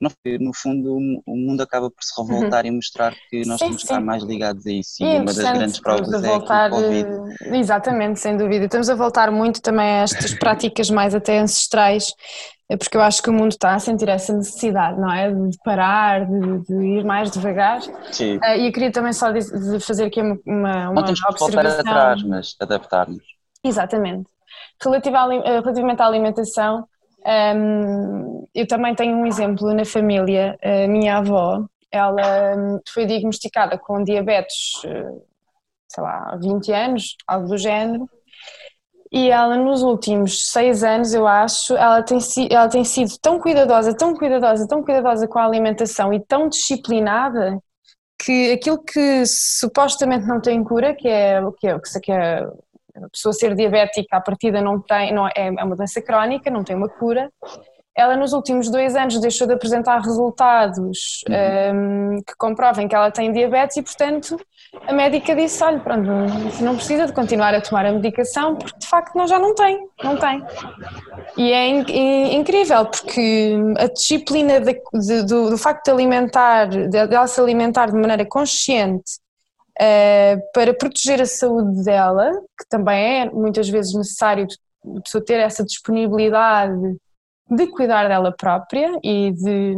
[0.00, 3.76] no, no fundo o mundo acaba por se revoltar e mostrar que nós Sim, temos
[3.82, 6.36] que estar mais ligados a isso E e é uma das grandes provas a é
[6.36, 7.08] o Covid
[7.42, 8.64] eh, exatamente, sem dúvida.
[8.64, 12.12] Estamos a voltar muito também a estas práticas mais até ancestrais,
[12.68, 15.32] eh, porque eu acho que o mundo está a sentir essa necessidade, não é?
[15.32, 17.80] De parar, de, de ir mais devagar.
[18.12, 18.38] Sim.
[18.42, 21.38] Eh, E eu queria também só diz- de fazer aqui uma, uma, Não temos que
[21.38, 21.80] voltar observação.
[21.80, 23.22] atrás, mas adaptar-nos.
[23.64, 24.28] Exatamente.
[24.80, 26.86] Relativa à relativamente à alimentação,
[27.56, 30.58] hum, eu também tenho um exemplo na família.
[30.62, 35.12] A minha avó, ela hum, foi diagnosticada com diabetes, eh,
[35.88, 38.08] sei lá, há 20 anos, algo do género.
[39.10, 42.18] E ela, nos últimos seis anos, eu acho, ela tem,
[42.50, 47.58] ela tem sido tão cuidadosa, tão cuidadosa, tão cuidadosa com a alimentação e tão disciplinada
[48.18, 52.46] que aquilo que supostamente não tem cura, que é o que é, que é
[53.04, 56.64] a pessoa ser diabética à partida não tem, não é, é uma doença crónica, não
[56.64, 57.30] tem uma cura.
[57.96, 61.24] Ela nos últimos dois anos deixou de apresentar resultados
[61.74, 64.38] hum, que comprovem que ela tem diabetes e, portanto,
[64.86, 66.08] a médica disse, olha, pronto,
[66.62, 69.80] não precisa de continuar a tomar a medicação porque de facto não, já não tem,
[70.04, 70.40] não tem.
[71.36, 76.66] E é in- in- incrível porque a disciplina de- de- do, do facto de alimentar,
[76.68, 79.18] de, de ela se alimentar de maneira consciente
[80.52, 84.46] para proteger a saúde dela, que também é muitas vezes necessário
[84.96, 86.96] a pessoa ter essa disponibilidade
[87.50, 89.74] de cuidar dela própria e de,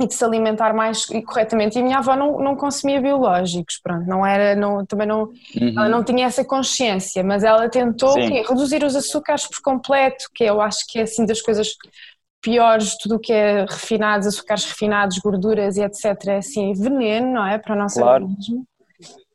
[0.00, 1.78] e de se alimentar mais e corretamente.
[1.78, 5.28] E a minha avó não, não consumia biológicos, pronto, não era, não, também não,
[5.76, 8.44] ela não tinha essa consciência, mas ela tentou quê?
[8.48, 11.74] reduzir os açúcares por completo, que eu acho que é assim das coisas
[12.42, 16.04] piores, tudo o que é refinados, açúcares refinados, gorduras e etc.
[16.28, 17.58] é assim veneno, não é?
[17.58, 18.24] Para o nosso Claro.
[18.24, 18.66] organismo.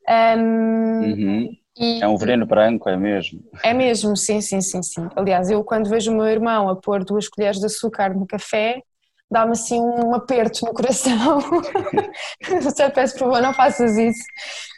[0.07, 1.49] Ahm, Uhum.
[1.77, 3.39] e- É um veneno branco, é mesmo.
[3.63, 5.07] é mesmo, sim, sim, sim, sim.
[5.15, 8.81] Aliás, eu quando vejo o meu irmão a pôr duas colheres de açúcar no café,
[9.29, 11.39] dá-me assim um aperto no coração.
[12.75, 14.23] Só peço por favor, não faças isso.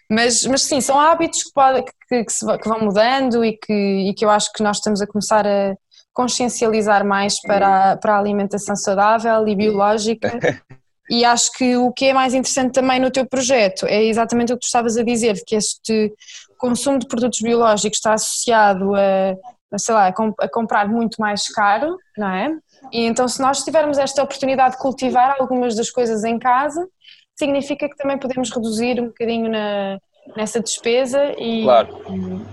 [0.09, 3.73] Mas, mas sim, são hábitos que, pode, que, que se que vão mudando e que,
[3.73, 5.75] e que eu acho que nós estamos a começar a
[6.13, 10.39] consciencializar mais para a, para a alimentação saudável e biológica.
[11.09, 14.55] E acho que o que é mais interessante também no teu projeto é exatamente o
[14.55, 16.13] que tu estavas a dizer, que este
[16.57, 22.29] consumo de produtos biológicos está associado a, sei lá, a comprar muito mais caro, não
[22.29, 22.57] é?
[22.91, 26.87] E então se nós tivermos esta oportunidade de cultivar algumas das coisas em casa,
[27.35, 29.99] significa que também podemos reduzir um bocadinho na,
[30.35, 32.03] nessa despesa e, Claro.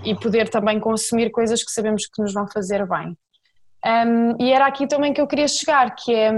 [0.03, 3.17] e poder também consumir coisas que sabemos que nos vão fazer bem.
[3.85, 6.31] Um, e era aqui também que eu queria chegar, que é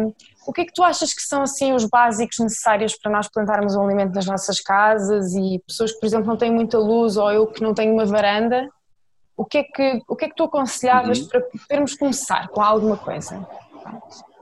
[0.48, 3.76] o que é que tu achas que são assim os básicos necessários para nós plantarmos
[3.76, 7.30] um alimento nas nossas casas e pessoas que, por exemplo, não têm muita luz ou
[7.32, 8.68] eu que não tenho uma varanda,
[9.36, 11.28] o que é que, o que, é que tu aconselhavas Uhum.
[11.28, 13.46] para podermos começar com alguma coisa?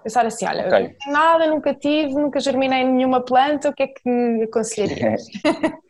[0.04, 0.78] Pensar assim, olha, Ok.
[0.78, 5.24] eu não tenho nada, nunca tive, nunca germinei nenhuma planta, o que é que aconselharias?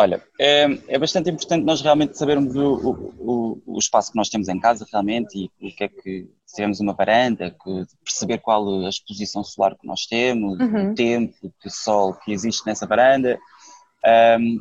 [0.00, 4.48] Olha, é, é bastante importante nós realmente sabermos o, o, o- espaço que nós temos
[4.48, 8.66] em casa realmente e o que é que se temos uma varanda, que- perceber qual
[8.86, 10.92] a exposição solar que nós temos, Uhum.
[10.92, 13.38] o tempo de sol que existe nessa varanda.
[14.04, 14.56] Ahm,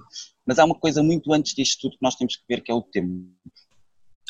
[0.45, 2.75] mas há uma coisa muito antes disto tudo que nós temos que ver que é
[2.75, 3.29] o tempo.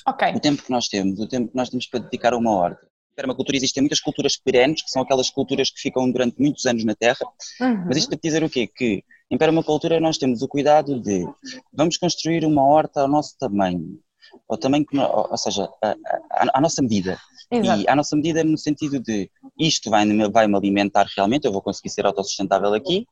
[0.08, 2.52] Ok, O tempo que nós temos, o tempo que nós temos para dedicar a uma
[2.52, 2.88] horta.
[3.20, 6.86] Em permacultura existem muitas culturas perenes, que são aquelas culturas que ficam durante muitos anos
[6.86, 7.20] na terra,
[7.60, 7.84] Uhum.
[7.86, 8.66] mas isto para te dizer o quê?
[8.66, 11.28] Que em permacultura nós temos o cuidado de
[11.74, 14.00] vamos construir uma horta ao nosso tamanho,
[14.48, 15.90] ao tamanho que, ou seja, à,
[16.32, 17.20] à- à nossa medida.
[17.52, 17.82] exato.
[17.82, 19.30] E à nossa medida no sentido de
[19.60, 23.06] isto vai-me vai -me alimentar realmente, eu vou conseguir ser autossustentável aqui,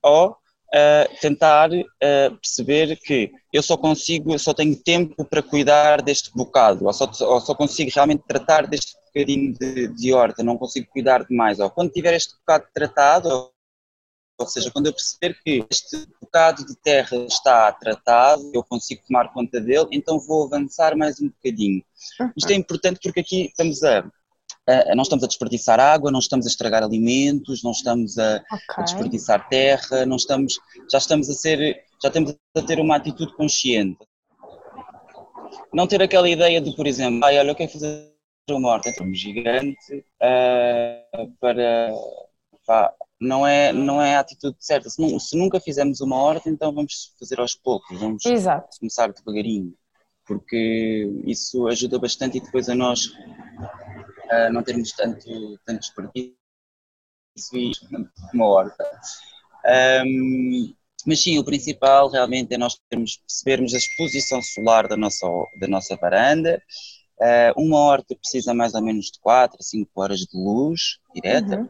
[0.00, 0.36] ou
[0.74, 6.30] ah, tentar ah, perceber que eu só consigo, eu só tenho tempo para cuidar deste
[6.34, 10.86] bocado, ou só, ou só consigo realmente tratar deste bocadinho de, de horta, não consigo
[10.90, 11.58] cuidar de mais.
[11.58, 13.52] Ou quando tiver este bocado tratado, ou,
[14.40, 19.32] ou seja, quando eu perceber que este bocado de terra está tratado, eu consigo tomar
[19.32, 21.82] conta dele, então vou avançar mais um bocadinho.
[22.36, 24.04] Isto é importante porque aqui estamos a,
[24.68, 28.58] uh, não estamos a desperdiçar água, não estamos a estragar alimentos, não estamos a, okay.
[28.76, 30.58] a desperdiçar terra, não estamos,
[30.90, 33.98] já estamos a ser, já estamos a ter uma atitude consciente.
[35.72, 38.12] Não ter aquela ideia de, por exemplo, ah, olha, eu quero fazer
[38.50, 41.92] uma horta, é um gigante uh, para,
[42.66, 44.88] pá, não é, não é a atitude certa.
[44.88, 48.78] Se, não, se, nunca fizemos uma horta, então vamos fazer aos poucos, vamos Exato.
[48.78, 49.74] começar devagarinho,
[50.26, 53.12] porque isso ajuda bastante e depois a nós
[54.30, 56.36] uh, não termos tanto, tanto desperdício
[57.54, 57.72] e
[58.34, 58.84] uma horta.
[60.04, 60.74] Um,
[61.06, 65.26] mas sim, o principal realmente é nós termos, percebermos a exposição solar da nossa,
[65.60, 66.62] da nossa varanda.
[67.20, 71.58] Uh, uma horta precisa mais ou menos de 4 a 5 horas de luz direta.
[71.58, 71.68] Uhum.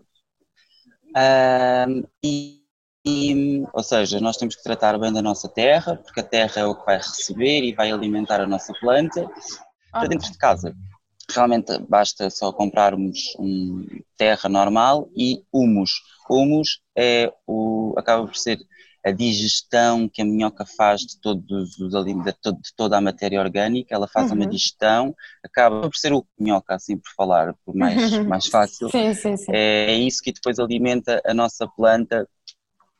[1.10, 2.62] Uh, e,
[3.06, 6.66] e, ou seja, nós temos que tratar bem da nossa terra, porque a terra é
[6.66, 9.28] o que vai receber e vai alimentar a nossa planta
[9.90, 10.74] para dentro de casa
[11.30, 13.86] realmente basta só comprarmos um
[14.16, 15.90] terra normal e humus.
[16.28, 18.58] Humus é o, acaba por ser
[19.04, 23.94] a digestão que a minhoca faz de, todos os, de, de toda a matéria orgânica,
[23.94, 24.38] ela faz uhum.
[24.38, 28.90] uma digestão, acaba por ser o minhoca, assim por falar, por mais, mais fácil.
[28.90, 29.52] sim, sim, sim.
[29.54, 32.28] É, isso que depois alimenta a nossa planta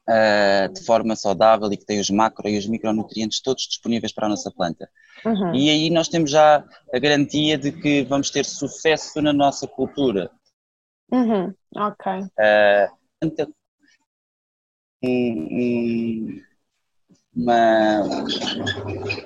[0.08, 4.26] uh, de forma saudável e que tem os macro e os micronutrientes todos disponíveis para
[4.26, 4.88] a nossa planta.
[5.24, 5.54] Uhum.
[5.54, 10.30] E aí nós temos já a garantia de que vamos ter sucesso na nossa cultura.
[11.12, 11.54] Uhum.
[11.76, 12.12] Ok.
[12.12, 13.46] Uh,
[15.02, 16.42] um, um,
[17.34, 18.02] uma,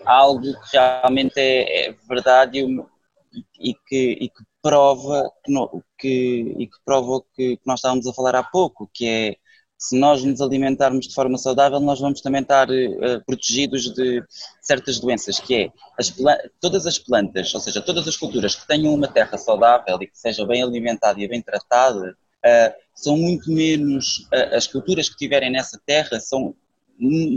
[0.05, 6.55] algo que realmente é, é verdade e, e, que, e que prova que, no, que,
[6.59, 9.37] e que prova que, que nós estávamos a falar há pouco, que é
[9.83, 14.23] se nós nos alimentarmos de forma saudável, nós vamos também estar uh, protegidos de
[14.61, 16.15] certas doenças, que é as
[16.61, 20.17] todas as plantas, ou seja, todas as culturas que tenham uma terra saudável e que
[20.17, 22.17] seja bem alimentada e bem tratada,
[22.47, 26.55] uh, são muito menos, uh, as culturas que tiverem nessa terra são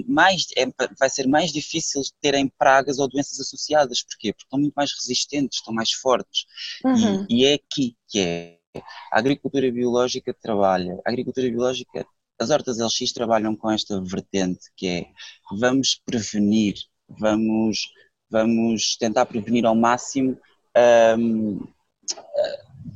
[0.08, 0.68] mais, é,
[1.00, 4.04] vai ser mais difícil terem pragas ou doenças associadas.
[4.04, 4.32] Porquê?
[4.32, 6.46] Porque estão muito mais resistentes, estão mais fortes.
[6.84, 7.26] Uhum.
[7.28, 8.60] E, e é aqui que é.
[9.12, 11.00] A agricultura biológica trabalha.
[11.06, 12.06] A agricultura biológica
[12.40, 15.06] as hortas LX trabalham com esta vertente que é
[15.58, 16.76] vamos prevenir,
[17.08, 17.90] vamos,
[18.30, 20.38] vamos tentar prevenir ao máximo
[21.18, 21.60] um,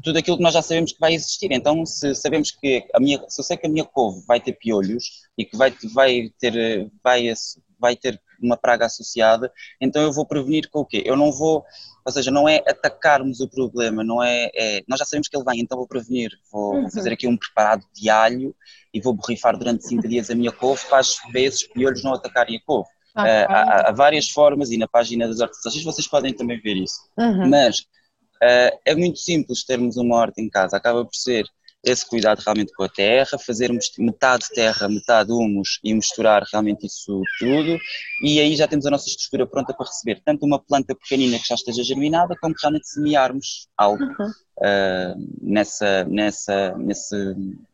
[0.04, 1.52] tudo aquilo que nós já sabemos que vai existir.
[1.52, 4.54] Então, se sabemos que a minha, se eu sei que a minha couve vai ter
[4.54, 7.34] piolhos e que vai, vai ter, vai,
[7.80, 11.04] vai ter uma praga associada, então eu vou prevenir com o quê?
[11.06, 11.64] Eu não vou,
[12.06, 15.46] ou seja, não é atacarmos o problema, não é, é nós já sabemos que ele
[15.46, 16.90] vem, então vou prevenir, vou, uhum.
[16.90, 18.56] fazer aqui um preparado de alho
[18.94, 22.58] e vou borrifar durante 5 dias a minha couve para as vezes piolhos não atacarem
[22.58, 22.90] a couve.
[23.16, 27.02] Uh, há, há, várias formas e na página das hortas vocês podem também ver isso.
[27.18, 27.50] Uhum.
[27.50, 31.46] Mas uh, é muito simples termos uma horta em casa, acaba por ser
[31.84, 37.22] esse cuidado realmente com a terra, fazermos metade terra, metade humus e misturar realmente isso
[37.40, 37.78] tudo,
[38.24, 41.48] e aí já temos a nossa estrutura pronta para receber tanto uma planta pequenina que
[41.48, 44.28] já esteja germinada, como realmente semearmos algo uhum.
[44.28, 47.16] uh, nessa, nessa, nesse,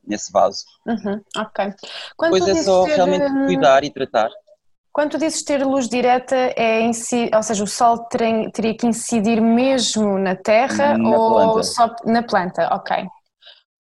[0.08, 0.64] nesse vaso.
[0.86, 1.22] Uhum.
[1.38, 1.74] Ok.
[2.16, 2.96] Quando Depois é só ter...
[2.96, 4.30] realmente cuidar e tratar.
[4.94, 8.08] Quando tu dizes ter luz direta, é ou seja, o sol
[8.54, 11.64] teria que incidir mesmo na terra na ou planta.
[11.64, 12.74] só na planta?
[12.74, 13.06] Ok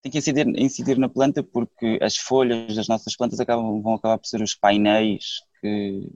[0.04, 4.18] tem que incidir, incidir na planta porque as folhas das nossas plantas acabam, vão acabar
[4.18, 6.12] por ser os painéis que,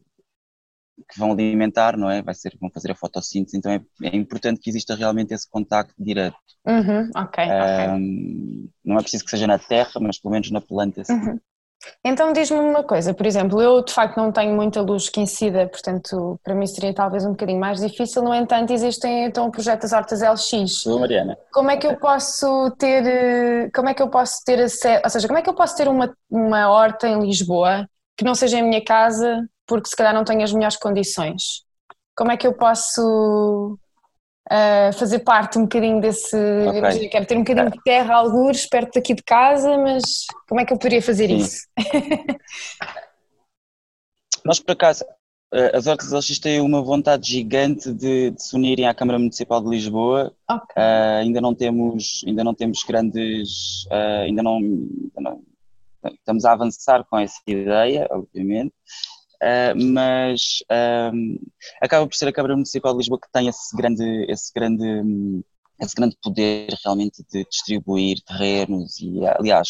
[1.10, 2.20] que vão alimentar, não é?
[2.20, 5.94] Vai ser, vão fazer a fotossíntese, então é, é importante que exista realmente esse contacto
[5.98, 6.36] direto.
[6.66, 7.44] Uhum, ok,
[7.94, 11.02] um, Não é preciso que seja na terra, mas pelo menos na planta.
[11.08, 11.40] Uhum.
[12.04, 15.68] Então diz-me uma coisa, por exemplo, eu de facto não tenho muita luz que incida,
[15.68, 19.82] portanto para mim seria talvez um bocadinho mais difícil, no entanto existem então o projeto
[19.82, 20.84] das hortas LX.
[20.86, 21.38] Mariana.
[21.52, 25.26] Como é que eu posso ter, como é que eu posso ter acesso, ou seja,
[25.26, 28.62] como é que eu posso ter uma, uma horta em Lisboa que não seja em
[28.62, 31.62] minha casa porque se calhar não tenho as melhores condições?
[32.16, 33.78] Como é que eu posso
[34.50, 36.36] uh, fazer parte um bocadinho desse.
[36.36, 36.78] Okay.
[36.78, 40.64] Imagina, quero ter um bocadinho de terra, algures, perto daqui de casa, mas como é
[40.64, 41.36] que eu poderia fazer Sim.
[41.36, 41.66] isso?
[44.44, 45.04] Nós, por acaso,
[45.52, 49.62] eh, as Hortas LX têm uma vontade gigante de, de, se unirem à Câmara Municipal
[49.62, 50.32] de Lisboa.
[50.50, 50.82] Okay.
[50.82, 55.42] Uh, ainda não temos, ainda não temos grandes, uh, ainda, não, ainda, não,
[56.12, 58.74] estamos a avançar com essa ideia, obviamente.
[59.42, 61.48] Uh, mas uh,
[61.80, 65.44] acaba por ser a Câmara Municipal de Lisboa que tem esse grande, esse grande,
[65.80, 69.68] esse grande poder realmente de distribuir terrenos e, aliás,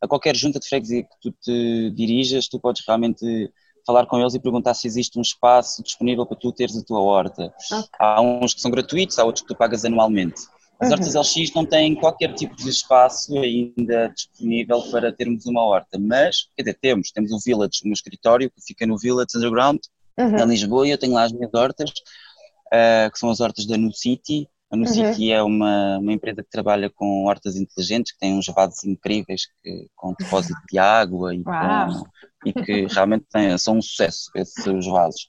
[0.00, 3.52] a qualquer junta de freguesia que tu te dirijas, tu podes realmente
[3.84, 7.00] falar com eles e perguntar se existe um espaço disponível para tu teres a tua
[7.00, 7.52] horta.
[7.72, 7.88] Okay.
[7.98, 10.42] Há uns que são gratuitos, há outros que tu pagas anualmente.
[10.80, 15.98] As hortas LX não têm qualquer tipo de espaço ainda disponível para termos uma horta,
[15.98, 19.80] mas, quer dizer, temos, temos o Village, um escritório que fica no Village Underground,
[20.16, 20.36] uhum.
[20.36, 23.76] em Lisboa, e eu tenho lá as minhas hortas, uh, que são as hortas da
[23.76, 24.48] New City.
[24.70, 24.92] A New uhum.
[24.92, 29.48] City é uma, uma empresa que trabalha com hortas inteligentes, que tem uns vasos incríveis,
[29.60, 32.04] que, com depósito de água e, com,
[32.46, 35.28] e que realmente tem, são um sucesso, esses vasos.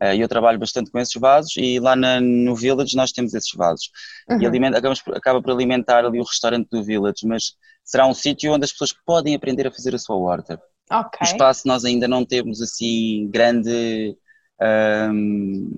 [0.00, 3.52] Uh, eu trabalho bastante com esses vasos e lá na, no Village nós temos esses
[3.54, 3.90] vasos.
[4.28, 4.42] Uhum.
[4.42, 7.54] E alimenta, acabamos, acaba por alimentar ali o restaurante do Village, mas
[7.84, 10.60] será um sítio onde as pessoas podem aprender a fazer a sua horta.
[10.90, 11.18] Okay.
[11.20, 14.16] O espaço nós ainda não temos assim grande
[14.60, 15.70] um,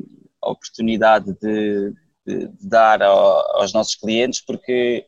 [0.43, 1.93] oportunidade de,
[2.27, 5.07] de, de dar ao, aos nossos clientes, porque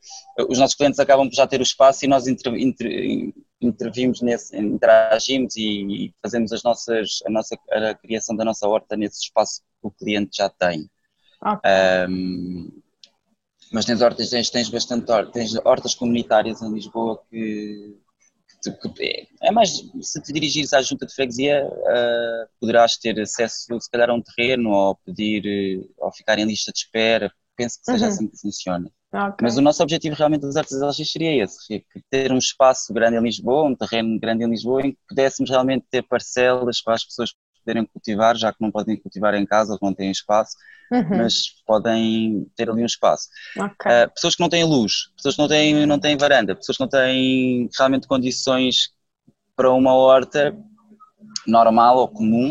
[0.49, 4.57] os nossos clientes acabam por já ter o espaço e nós inter, inter, intervimos nesse,
[4.57, 9.87] interagimos e fazemos as nossas, a, nossa, a criação da nossa horta nesse espaço que
[9.87, 10.89] o cliente já tem.
[11.41, 11.71] Okay.
[12.09, 12.83] Um,
[13.73, 17.97] mas tens hortas, tens, tens bastante hortas, tens hortas comunitárias em Lisboa que,
[18.63, 23.79] que, que, é mais, se te dirigires à junta de freguesia, uh, poderás ter acesso
[23.81, 27.85] se calhar a um terreno ou pedir, ou ficar em lista de espera, penso que
[27.85, 28.13] seja uhum.
[28.13, 28.91] assim que funciona.
[29.13, 29.37] Okay.
[29.43, 33.17] Mas o nosso objetivo realmente das artes LX seria esse, é ter um espaço grande
[33.17, 37.05] em Lisboa, um terreno grande em Lisboa, em que pudéssemos realmente ter parcelas para as
[37.05, 40.57] pessoas poderem cultivar, já que não podem cultivar em casa ou não têm espaço,
[40.93, 41.19] uhum.
[41.19, 43.29] mas podem ter ali um espaço.
[43.57, 44.05] Okay.
[44.05, 46.83] Uh, pessoas que não têm luz, pessoas que não têm, não têm varanda, pessoas que
[46.83, 48.91] não têm realmente condições
[49.57, 50.57] para uma horta
[51.47, 52.51] normal ou comum,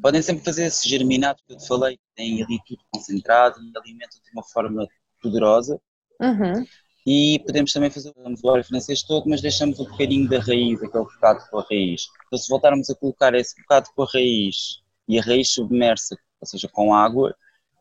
[0.00, 4.20] podem sempre fazer esse germinado que eu te falei, tem ali tudo concentrado e alimentam
[4.22, 4.86] de uma forma
[5.22, 5.80] poderosa.
[6.20, 6.64] Uhum.
[7.06, 11.04] E podemos também fazer o óleo francês todo, mas deixamos um bocadinho da raiz, aquele
[11.04, 12.06] bocado com a raiz.
[12.26, 16.46] Então, se voltarmos a colocar esse bocado com a raiz e a raiz submersa, ou
[16.46, 17.34] seja, com água,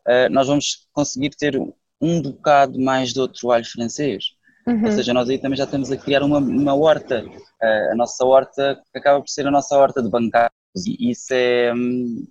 [0.08, 1.60] uh, nós vamos conseguir ter
[2.00, 4.26] um bocado mais de outro alho francês.
[4.68, 4.86] Uhum.
[4.86, 7.26] Ou seja, nós aí também já estamos a criar uma, uma horta.
[7.26, 10.52] Uh, a nossa horta acaba por ser a nossa horta de bancada.
[10.76, 12.26] E isso é, hum,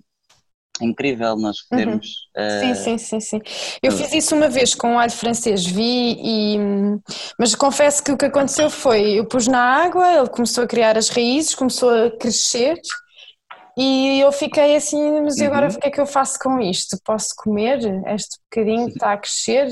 [0.80, 1.64] incrível nós uhum.
[1.70, 2.06] podermos.
[2.36, 2.60] Uhum.
[2.60, 2.74] Sim, uh...
[2.76, 3.40] sim, sim, sim.
[3.82, 6.58] Eu fiz isso uma vez com o alho francês, vi e.
[7.38, 10.98] Mas confesso que o que aconteceu foi: eu pus na água, ele começou a criar
[10.98, 12.80] as raízes, começou a crescer
[13.76, 15.74] e eu fiquei assim, mas e agora uhum.
[15.74, 16.96] o que é que eu faço com isto?
[17.04, 19.68] Posso comer este bocadinho que está a crescer?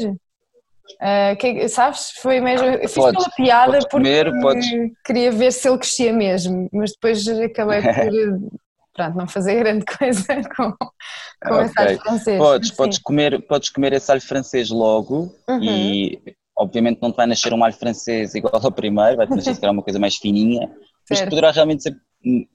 [1.00, 2.10] Uh, que, sabes?
[2.20, 2.66] Foi mesmo.
[2.66, 4.66] Eu fiz podes, pela piada porque comer, podes...
[5.04, 7.92] queria ver se ele crescia mesmo, mas depois acabei por
[8.92, 11.64] pronto, não fazer grande coisa com, com okay.
[11.64, 12.38] esse alho francês.
[12.38, 15.62] Podes, podes, comer, podes comer esse alho francês logo uhum.
[15.62, 16.22] e
[16.56, 19.82] obviamente não te vai nascer um alho francês igual ao primeiro, vai-te nascer se uma
[19.82, 20.70] coisa mais fininha,
[21.08, 21.96] mas poderá realmente ser,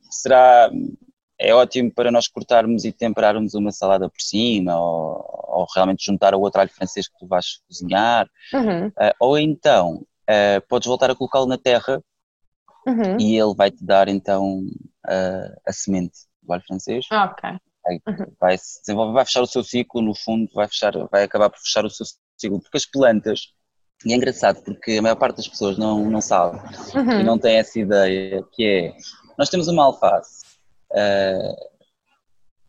[0.10, 0.70] será,
[1.40, 6.34] é ótimo para nós cortarmos e temperarmos uma salada por cima ou, ou realmente juntar
[6.34, 8.88] a outro alho francês que tu vais cozinhar, uhum.
[8.88, 12.02] uh, ou então uh, podes voltar a colocá-lo na terra
[12.88, 13.20] uhum.
[13.20, 14.64] e ele vai-te dar então
[15.08, 17.06] uh, a semente do alho francês.
[18.08, 18.36] Uhum.
[18.40, 21.60] Vai se desenvolver, vai fechar o seu ciclo, no fundo, vai, fechar, vai acabar por
[21.60, 22.06] fechar o seu
[22.38, 23.54] ciclo, porque as plantas,
[24.06, 26.60] e é engraçado porque a maior parte das pessoas não, não sabe
[26.96, 27.22] uhum.
[27.22, 28.98] e não tem essa ideia, que é,
[29.38, 30.44] nós temos uma alface,
[30.92, 31.77] uh,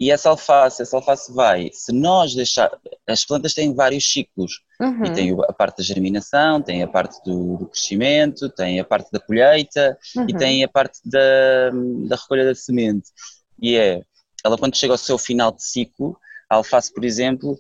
[0.01, 2.71] e essa alface, essa alface vai, se nós deixar,
[3.07, 5.05] as plantas têm vários ciclos, uhum.
[5.05, 9.11] e tem a parte da germinação, tem a parte do, do crescimento, tem a parte
[9.11, 10.27] da colheita uhum.
[10.29, 11.71] e tem a parte da,
[12.07, 13.11] da recolha da semente.
[13.61, 14.03] E é,
[14.45, 16.17] ela quando chega ao seu final de ciclo,
[16.49, 17.59] a alface, por exemplo,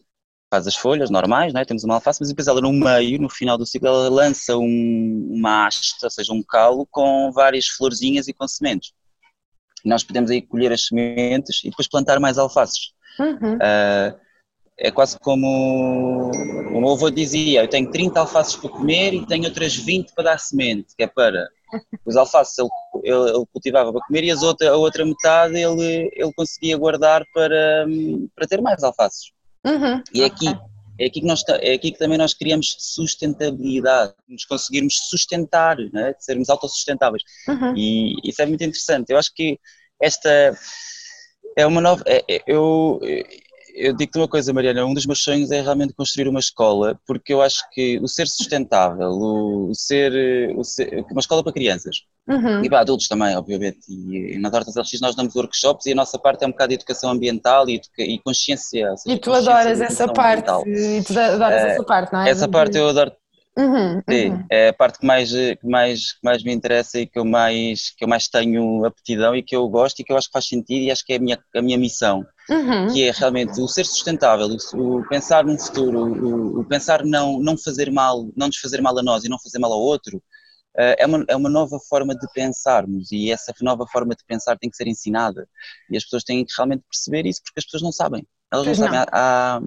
[0.48, 1.64] faz as folhas normais, não é?
[1.64, 5.28] temos uma alface, mas depois ela no meio, no final do ciclo, ela lança um,
[5.30, 8.92] uma haste, ou seja, um calo com várias florzinhas e com sementes.
[9.84, 12.92] Nós podemos aí colher as sementes e depois plantar mais alfaces.
[13.18, 13.56] Uhum.
[13.56, 14.18] Uh,
[14.78, 19.44] é quase como o meu avô dizia, eu tenho 30 alfaces para comer e tenho
[19.44, 21.48] outras 20 para dar semente, que é para
[22.06, 22.68] os alfaces ele,
[23.02, 27.24] ele, ele cultivava para comer e as outra, a outra metade ele, ele conseguia guardar
[27.34, 27.86] para,
[28.36, 29.32] para ter mais alfaces.
[29.66, 30.00] Uhum.
[30.14, 30.46] E é aqui,
[30.98, 36.14] é, aqui que nós, é aqui que também nós criamos sustentabilidade, nos conseguirmos sustentar, né?
[36.18, 37.22] sermos autossustentáveis.
[37.46, 37.76] Uhum.
[37.76, 39.10] E isso é muito interessante.
[39.10, 39.58] Eu acho que
[40.02, 40.56] esta
[41.56, 42.02] é uma nova.
[42.06, 43.00] É, é, eu,
[43.74, 47.32] eu digo-te uma coisa, Mariana, um dos meus sonhos é realmente construir uma escola, porque
[47.32, 52.64] eu acho que o ser sustentável, o, ser, o ser uma escola para crianças uhum.
[52.64, 55.94] e para adultos também, obviamente, e, e nas Hortas LX nós damos workshops e a
[55.94, 58.96] nossa parte é um bocado de educação ambiental e, e consciência.
[58.96, 62.30] Seja, e tu adoras essa parte, e tu adoras essa parte, não é?
[62.30, 63.12] Essa parte eu adoro
[63.58, 64.44] Uhum, Sim, uhum.
[64.48, 67.90] é a parte que mais, que, mais, que mais me interessa e que eu mais,
[67.90, 70.46] que eu mais tenho aptidão e que eu gosto e que eu acho que faz
[70.46, 72.24] sentido e acho que é a minha, a minha missão.
[72.48, 72.86] uhum.
[72.92, 77.40] que é realmente o ser sustentável, o, o pensar num futuro, o, o, pensar não,
[77.40, 80.22] não fazer mal, não nos fazer mal a nós e não fazer mal ao outro,
[80.76, 84.70] é, uma, é uma nova forma de pensarmos e essa nova forma de pensar tem
[84.70, 85.48] que ser ensinada
[85.90, 88.26] e as pessoas têm que realmente perceber isso porque as pessoas não sabem.
[88.52, 88.92] Elas não, não.
[88.92, 89.06] sabem.
[89.12, 89.60] Há,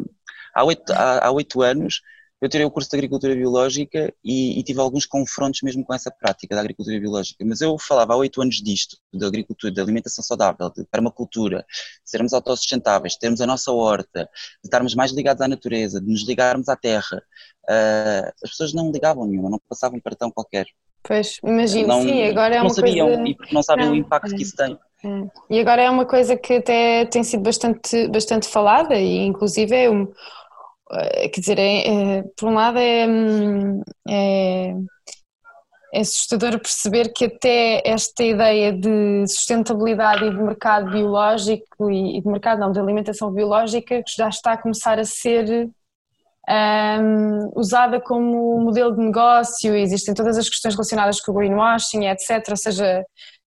[0.56, 2.02] há, oito, há, há oito anos
[2.42, 6.10] eu tirei o curso de Agricultura Biológica e, e, tive alguns confrontos mesmo com essa
[6.10, 10.24] prática da agricultura biológica, mas eu falava há oito anos disto, da agricultura, da alimentação
[10.24, 11.60] saudável, de permacultura,
[12.04, 16.08] de sermos autossustentáveis, de termos a nossa horta, de estarmos mais ligados à natureza, de
[16.10, 17.24] nos ligarmos à terra.
[17.70, 20.66] Uh, as pessoas não ligavam nenhuma, não passavam um cartão qualquer.
[21.04, 23.24] Pois, imagino, sim, agora é não uma sabiam, coisa...
[23.28, 24.36] e porque não sabem não, o impacto é.
[24.36, 24.78] que isso tem.
[25.04, 25.08] É.
[25.50, 29.90] E agora é uma coisa que até tem sido bastante, bastante falada e inclusive é
[29.90, 30.08] um
[30.92, 34.74] eh, quer dizer, é, é, por um lado é, hum, é,
[35.94, 42.22] é, assustador perceber que até esta ideia de sustentabilidade e de mercado biológico e, e
[42.22, 45.70] de mercado não, de alimentação biológica já está a começar a ser
[46.50, 52.44] um, usada como modelo de negócio, existem todas as questões relacionadas com o greenwashing, etc.
[52.50, 53.04] Ou seja,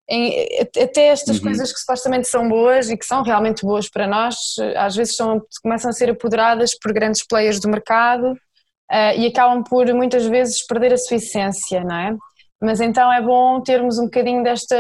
[0.09, 0.47] em,
[0.81, 1.43] até estas uhum.
[1.43, 4.37] coisas que supostamente são boas e que são realmente boas para nós,
[4.77, 9.65] às vezes são, começam a ser apoderadas por grandes players do mercado uh, e acabam
[9.65, 12.17] por muitas vezes perder a sua essência, não é?
[12.61, 14.77] Mas então é bom termos um bocadinho desta,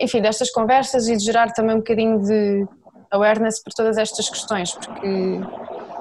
[0.00, 2.66] enfim, destas conversas e de gerar também um bocadinho de
[3.10, 5.40] awareness por todas estas questões, porque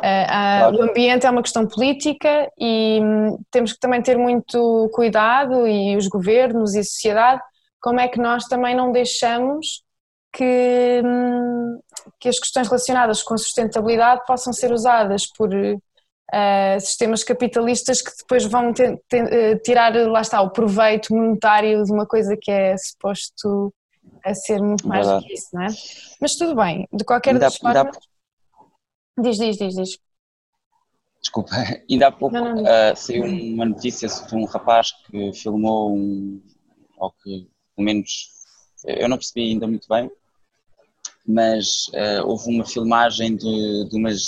[0.06, 0.78] claro.
[0.78, 5.95] o ambiente é uma questão política e um, temos que também ter muito cuidado e
[5.95, 7.41] os governos e a sociedade
[7.80, 9.84] como é que nós também não deixamos
[10.34, 11.80] que, hum,
[12.20, 18.12] que as questões relacionadas com a sustentabilidade possam ser usadas por uh, sistemas capitalistas que
[18.18, 22.76] depois vão te, te, tirar, lá está, o proveito monetário de uma coisa que é
[22.78, 23.74] suposto
[24.26, 25.68] a ser muito mais do que isso, não é?
[26.20, 27.97] Mas tudo bem, de qualquer das formas...
[29.18, 29.99] Diz, diz, diz, diz.
[31.22, 31.51] Desculpa,
[31.89, 36.41] ainda há pouco não, não, uh, saiu uma notícia de um rapaz que filmou um,
[36.97, 38.30] ou que pelo menos
[38.86, 40.11] eu não percebi ainda muito bem,
[41.26, 44.22] mas uh, houve uma filmagem de, de, umas,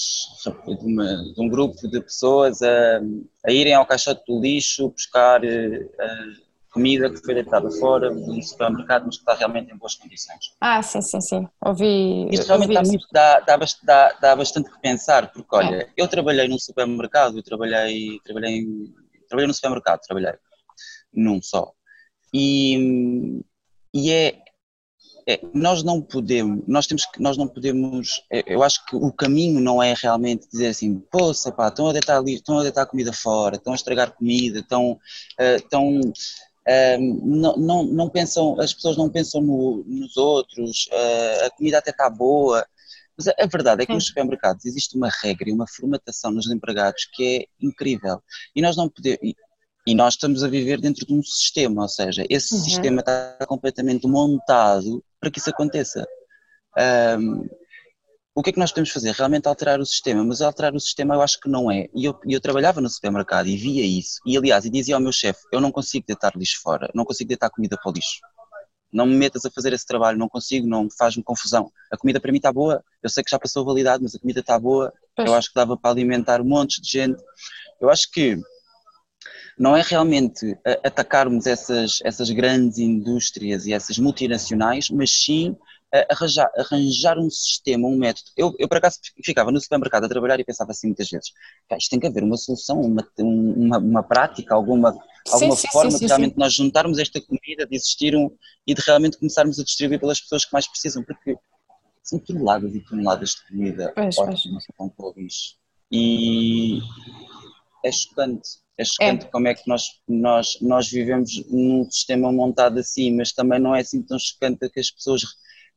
[0.44, 3.02] de, uma, de, um grupo de pessoas a,
[3.46, 6.45] a irem ao caixote do lixo buscar uh,
[6.76, 10.54] comida que foi deitada fora de um supermercado, mas que está realmente em boas condições.
[10.60, 11.48] Ah, sim, sim, sim.
[11.66, 12.28] Ouvi.
[12.30, 15.90] Isto realmente ouvi dá, dá, dá, dá, bastante que pensar, porque olha, é.
[15.96, 18.66] eu trabalhei num supermercado, eu trabalhei, trabalhei,
[19.30, 20.34] trabalhei num supermercado, trabalhei
[21.14, 21.72] num só.
[22.34, 23.42] E,
[23.94, 24.36] e é,
[25.26, 29.14] é, nós não podemos, nós temos que, nós não podemos, é, eu acho que o
[29.14, 32.86] caminho não é realmente dizer assim, poça pá, estão a deitar ali, estão a deitar
[32.86, 36.02] comida fora, estão a estragar comida, estão, uh, estão
[37.00, 41.92] não, não, não pensam, as pessoas não pensam no, nos outros, uh, a comida até
[41.92, 42.66] está boa,
[43.18, 46.50] mas a, a verdade é que nos supermercados existe uma regra e uma formatação nos
[46.50, 48.22] empregados que é incrível,
[48.56, 49.20] e nós não podemos,
[49.88, 52.62] e nós estamos a viver dentro de um sistema, ou seja, esse uhum.
[52.62, 56.08] sistema está completamente montado para que isso aconteça.
[57.20, 57.48] Um,
[58.36, 59.14] o que é que nós podemos fazer?
[59.14, 61.88] Realmente alterar o sistema, mas alterar o sistema eu acho que não é.
[61.96, 64.20] E eu, eu trabalhava no supermercado e via isso.
[64.26, 67.30] E aliás, e dizia ao meu chefe: eu não consigo deitar lixo fora, não consigo
[67.30, 68.20] deitar comida para o lixo.
[68.92, 71.72] Não me metas a fazer esse trabalho, não consigo, não faz-me confusão.
[71.92, 74.20] A comida para mim está boa, eu sei que já passou a validade, mas a
[74.20, 77.22] comida está boa, eu acho que dava para alimentar montes de gente.
[77.80, 78.38] Eu acho que
[79.58, 85.56] não é realmente atacarmos essas, essas grandes indústrias e essas multinacionais, mas sim
[86.10, 88.30] arranjar, arranjar um sistema, um método.
[88.36, 91.32] Eu, eu, por acaso, ficava no supermercado a trabalhar e pensava assim muitas vezes:
[91.78, 94.98] isto tem que haver uma solução, uma, uma, uma prática, alguma,
[95.32, 98.30] alguma sim, forma sim, sim, de realmente nós juntarmos esta comida, de existir um,
[98.66, 101.38] e de realmente começarmos a distribuir pelas pessoas que mais precisam, porque
[102.04, 105.58] são toneladas e toneladas de comida pois, pois.
[105.92, 106.80] E
[107.84, 109.30] é chocante é chocante é.
[109.30, 113.82] como é que nós, nós, nós vivemos num sistema montado assim, mas também não é
[113.82, 115.22] assim tão chocante que as pessoas,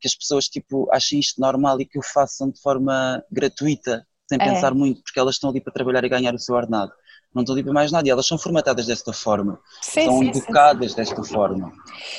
[0.00, 4.38] que as pessoas tipo, achem isto normal e que o façam de forma gratuita, sem
[4.40, 4.44] é.
[4.44, 6.92] pensar muito, porque elas estão ali para trabalhar e ganhar o seu ordenado
[7.34, 10.28] não estão ali para mais nada e elas são formatadas desta forma, sim, são sim,
[10.30, 11.72] educadas sim, desta forma.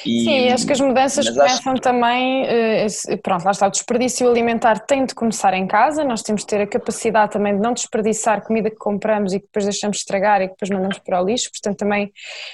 [0.06, 2.88] E, sim, acho que as mudanças começam também, eh,
[3.22, 6.62] pronto, lá está, o desperdício alimentar tem de começar em casa, nós temos de ter
[6.62, 10.48] a capacidade também de não desperdiçar comida que compramos e que depois deixamos estragar e
[10.48, 12.12] que depois mandamos para o lixo, portanto também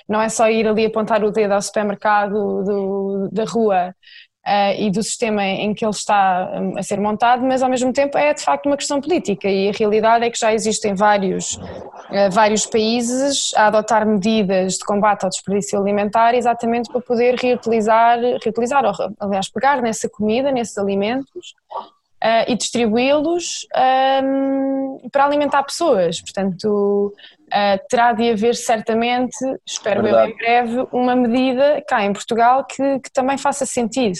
[0.07, 3.93] não é só ir ali apontar o dedo ao supermercado do, da rua
[4.45, 7.91] uh, e do sistema em que ele está hum, a ser montado, mas ao mesmo
[7.91, 9.49] tempo é de facto uma questão política.
[9.49, 14.85] E a realidade é que já existem vários, uh, vários países a adotar medidas de
[14.85, 20.77] combate ao desperdício alimentar exatamente para poder reutilizar, reutilizar ou aliás pegar nessa comida, nesses
[20.77, 21.55] alimentos
[22.23, 26.21] uh, e distribuí-los um, ehm, para alimentar pessoas.
[26.21, 27.13] Portanto,
[27.47, 29.35] uh, terá de haver certamente,
[29.65, 30.31] espero Verdade.
[30.31, 34.17] eu em breve, uma medida cá em Portugal que, que também faça sentido.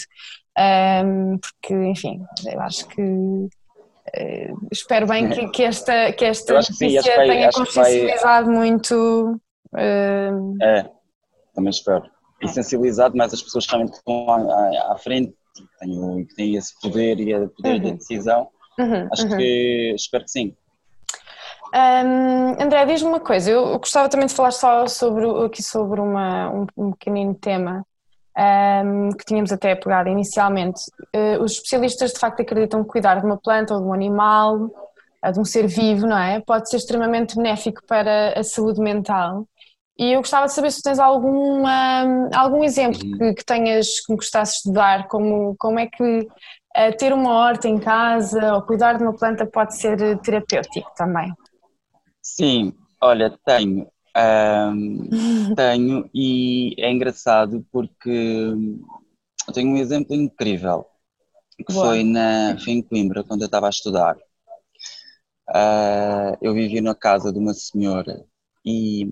[0.58, 6.54] Um, ehm, porque, enfim, eu acho que uh, espero bem que, que, esta, que esta
[6.54, 8.56] notícia que vai, tenha consciencializado vai...
[8.56, 9.40] muito.
[9.72, 10.62] Uh...
[10.62, 10.88] É,
[11.54, 12.04] também espero.
[12.42, 15.34] E sensibilizado mais as pessoas que estão à, à, à frente
[15.64, 17.82] que têm esse poder e o poder uhum.
[17.82, 18.48] da decisão.
[18.78, 19.36] Uhum, Acho uhum.
[19.36, 20.56] que espero que sim.
[21.74, 26.50] Um, André, diz-me uma coisa, eu gostava também de falar só sobre, aqui sobre uma,
[26.50, 27.84] um, um pequenino tema
[28.36, 30.80] um, que tínhamos até pegado inicialmente.
[31.14, 34.70] Uh, os especialistas de facto acreditam que cuidar de uma planta ou de um animal,
[35.24, 36.40] uh, de um ser vivo, não é?
[36.40, 39.46] Pode ser extremamente benéfico para a saúde mental.
[39.98, 43.18] E eu gostava de saber se tens algum, um, algum exemplo uhum.
[43.18, 47.32] que, que, tenhas, que me gostasses de dar, como, como é que uh, ter uma
[47.32, 51.32] horta em casa ou cuidar de uma planta pode ser terapêutico também.
[52.22, 53.88] Sim, olha, tenho.
[54.16, 55.08] Um,
[55.56, 58.52] tenho e é engraçado porque
[59.48, 60.86] eu tenho um exemplo incrível
[61.64, 64.16] que foi, na, foi em Coimbra, quando eu estava a estudar.
[65.48, 68.24] Uh, eu vivia na casa de uma senhora
[68.64, 69.08] e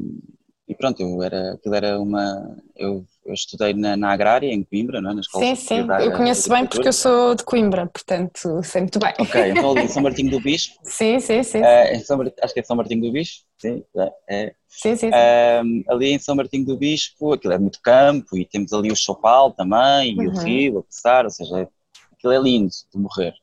[0.67, 2.57] e pronto, eu era, aquilo era uma.
[2.75, 5.15] Eu, eu estudei na, na, agrária, em Coimbra, não é?
[5.15, 8.99] na escola Sim, sim, eu conheço bem porque eu sou de Coimbra, portanto sei muito
[8.99, 9.13] bem.
[9.19, 10.75] Ok, então ali em São Martinho do Bispo.
[10.85, 11.61] Sim, sim, sim.
[11.61, 13.85] Uh, São, acho que é São Martinho do Bispo, sim.
[13.95, 14.55] É, é.
[14.67, 15.17] Sim, sim, sim.
[15.17, 18.97] Uh, ali em São Martinho do Bispo, aquilo é muito campo e temos ali o
[18.97, 20.35] Chopal também, e uhum.
[20.35, 21.69] o rio a passar, ou seja,
[22.13, 23.35] aquilo é lindo de morrer.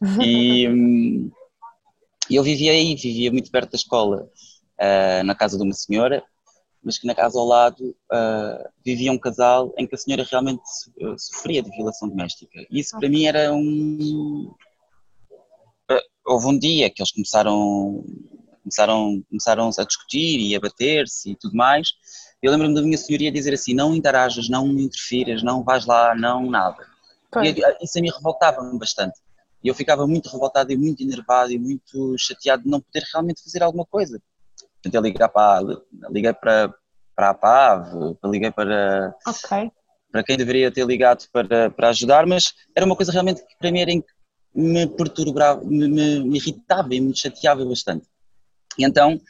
[0.24, 1.30] E um,
[2.30, 4.22] eu vivia aí, vivia muito perto da escola,
[4.80, 6.22] uh, na casa de uma senhora
[6.82, 10.62] mas que na casa ao lado uh, vivia um casal em que a senhora realmente
[11.02, 12.58] uh, sofria de violação doméstica.
[12.70, 14.52] E isso para mim era um.
[15.90, 18.04] Uh, houve um dia que eles começaram,
[18.62, 21.88] começaram, começaram a discutir e a bater-se e tudo mais.
[22.42, 26.48] Eu lembro-me da minha senhoria dizer assim: não interajas, não interfiras, não vais lá, não
[26.48, 26.86] nada.
[27.44, 29.20] E isso a mim revoltava-me bastante.
[29.62, 33.44] E eu ficava muito revoltado e muito enervado e muito chateado de não poder realmente
[33.44, 34.20] fazer alguma coisa
[34.82, 35.62] tentei ligar para,
[36.10, 36.74] liguei para,
[37.14, 39.70] para a PAV, liguei para, okay.
[40.10, 43.70] para quem deveria ter ligado para, para ajudar, mas era uma coisa realmente que para
[43.70, 43.92] mim era,
[44.54, 48.06] me perturbava, me, me, me irritava e me chateava bastante.
[48.78, 49.20] E então,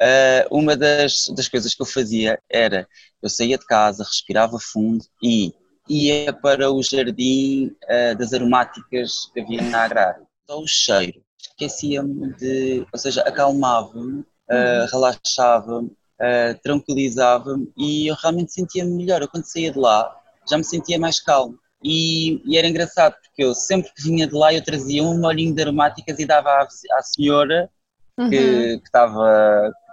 [0.00, 2.88] Uh, uma das, das coisas que eu fazia era,
[3.22, 5.52] eu saía de casa, respirava fundo e
[5.86, 10.26] ia para o jardim uh, das aromáticas que havia na agrária.
[10.48, 18.52] Só o cheiro, esquecia-me de, ou seja, acalmava-me uh, relaxava-me, uh, tranquilizava-me e eu realmente
[18.52, 19.22] sentia-me melhor.
[19.22, 20.16] Eu quando saía de lá
[20.48, 21.58] já me sentia mais calmo.
[21.82, 25.54] E, e, era engraçado porque eu sempre que vinha de lá eu trazia um molhinho
[25.54, 27.70] de aromáticas e dava à, à senhora
[28.18, 28.28] uhum.
[28.28, 28.90] que, que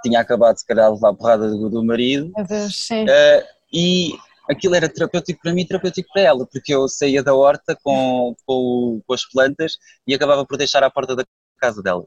[0.03, 2.31] tinha acabado se calhar de levar a porrada do, do marido.
[2.47, 3.05] Deus, sim.
[3.05, 3.43] Uh,
[3.73, 4.11] e
[4.49, 8.35] aquilo era terapêutico para mim e terapêutico para ela, porque eu saía da horta com,
[8.45, 11.25] com, com as plantas e acabava por deixar à porta da
[11.57, 12.05] casa dela.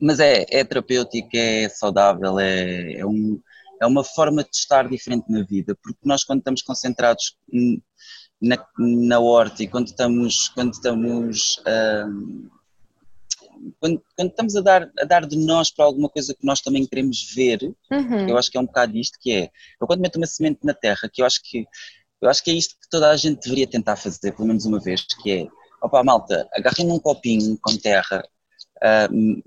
[0.00, 3.40] Mas é, é terapêutico, é saudável, é, é, um,
[3.80, 7.36] é uma forma de estar diferente na vida, porque nós quando estamos concentrados
[8.40, 12.48] na, na horta e quando estamos, quando estamos hum,
[13.80, 16.86] quando, quando, estamos a dar, a dar de nós para alguma coisa que nós também
[16.86, 18.28] queremos ver, uhum.
[18.28, 19.50] eu acho que é um bocado isto que é.
[19.80, 21.64] Eu quando meto uma semente na terra, que eu acho que
[22.20, 24.78] eu acho que é isto que toda a gente deveria tentar fazer, pelo menos uma
[24.78, 25.48] vez, que é,
[25.82, 28.24] opa malta, agarrem num copinho com terra,
[28.76, 29.42] uh,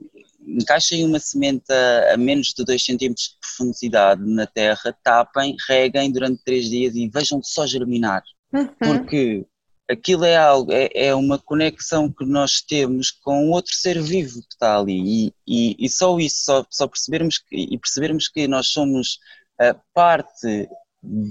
[0.48, 6.44] encaixem uma semente a, menos de 2 cm de profundidade na terra, tapem, reguem durante
[6.44, 8.24] 3 dias e vejam só germinar.
[8.54, 8.68] Uhum.
[8.80, 9.46] Porque
[9.90, 14.54] aquilo é algo, é, é, uma conexão que nós temos com outro ser vivo que
[14.54, 15.28] está ali.
[15.28, 19.20] E, e, e só isso, só, só percebermos que, e percebermos que nós somos
[19.60, 20.68] a parte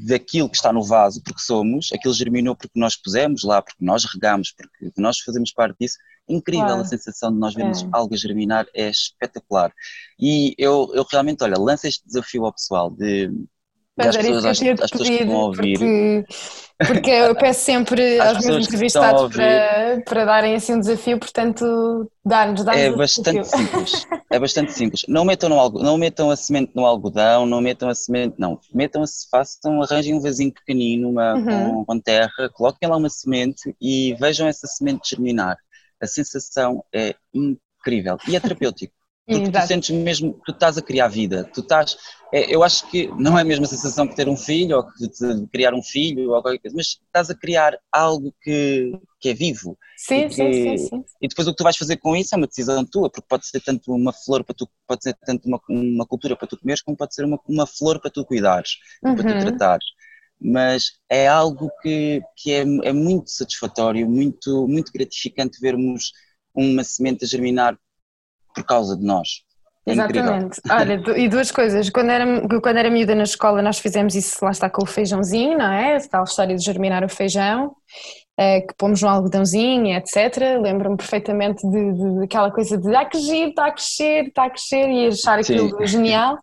[0.06, 4.04] daquilo que está no vaso, porque somos, aquilo germinou porque nós pusemos lá, porque nós
[4.04, 5.98] regamos, porque nós fazemos parte disso,
[6.28, 6.82] incrível claro.
[6.82, 7.88] a sensação de nós vermos é.
[7.92, 9.72] algo a germinar, é espetacular.
[10.18, 13.30] E eu, eu realmente, olha, lanço este desafio ao pessoal de
[13.96, 15.78] às pessoas, às, às pessoas que a ouvir.
[15.78, 16.24] Porque,
[16.78, 22.64] porque eu peço sempre aos meus entrevistados para, para darem assim um desafio, portanto, dar-nos
[22.64, 24.06] dar É bastante simples.
[24.32, 25.04] É bastante simples.
[25.06, 28.58] Não metam, no, não metam a semente no algodão, não metam a semente, não.
[28.72, 31.44] Metam-se, façam, arranjem um vasinho pequenino uma, uhum.
[31.44, 35.56] com, com terra, coloquem lá uma semente e vejam essa semente germinar.
[36.04, 38.94] A sensação é incrível e é terapêutico.
[39.26, 39.64] Porque Exato.
[39.64, 41.96] tu sentes mesmo, tu estás a criar vida, tu estás,
[42.30, 45.46] é, eu acho que não é a mesma sensação que ter um filho ou que
[45.50, 49.78] criar um filho ou qualquer coisa, mas estás a criar algo que, que é vivo.
[49.96, 52.36] Sim, que, sim, sim, sim, E depois o que tu vais fazer com isso é
[52.36, 55.58] uma decisão tua, porque pode ser tanto uma flor para tu, pode ser tanto uma,
[55.70, 59.14] uma cultura para tu comeres, como pode ser uma, uma flor para tu cuidares, uhum.
[59.14, 59.40] para tu uhum.
[59.40, 59.86] tratares
[60.44, 66.12] mas é algo que, que é, é muito satisfatório, muito, muito gratificante vermos
[66.54, 67.78] uma semente a germinar
[68.54, 69.42] por causa de nós.
[69.86, 70.60] É Exatamente.
[70.70, 71.88] Olha, e duas coisas.
[71.90, 75.58] Quando era, quando era miúda na escola, nós fizemos isso, lá está, com o feijãozinho,
[75.58, 75.96] não é?
[75.96, 77.74] A tal história de germinar o feijão,
[78.36, 80.60] é, que pomos no algodãozinho, etc.
[80.60, 84.50] Lembro-me perfeitamente de, de, daquela coisa de ah, que giro, está a crescer, está a
[84.50, 85.86] crescer e achar aquilo Sim.
[85.86, 86.38] genial.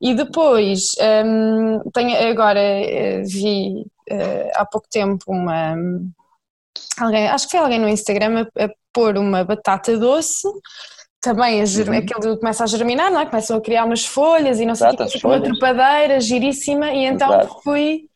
[0.00, 5.76] E depois, um, tenho, agora eh, vi uh, há pouco tempo uma.
[7.00, 10.48] Alguém, acho que foi alguém no Instagram a, a pôr uma batata doce
[11.20, 11.88] também a ger...
[11.88, 11.98] uhum.
[11.98, 13.26] aquilo começa a germinar, não é?
[13.26, 17.28] Começam a criar umas folhas e não sei o que, uma trepadeira giríssima e então
[17.28, 17.60] Exato.
[17.62, 18.08] fui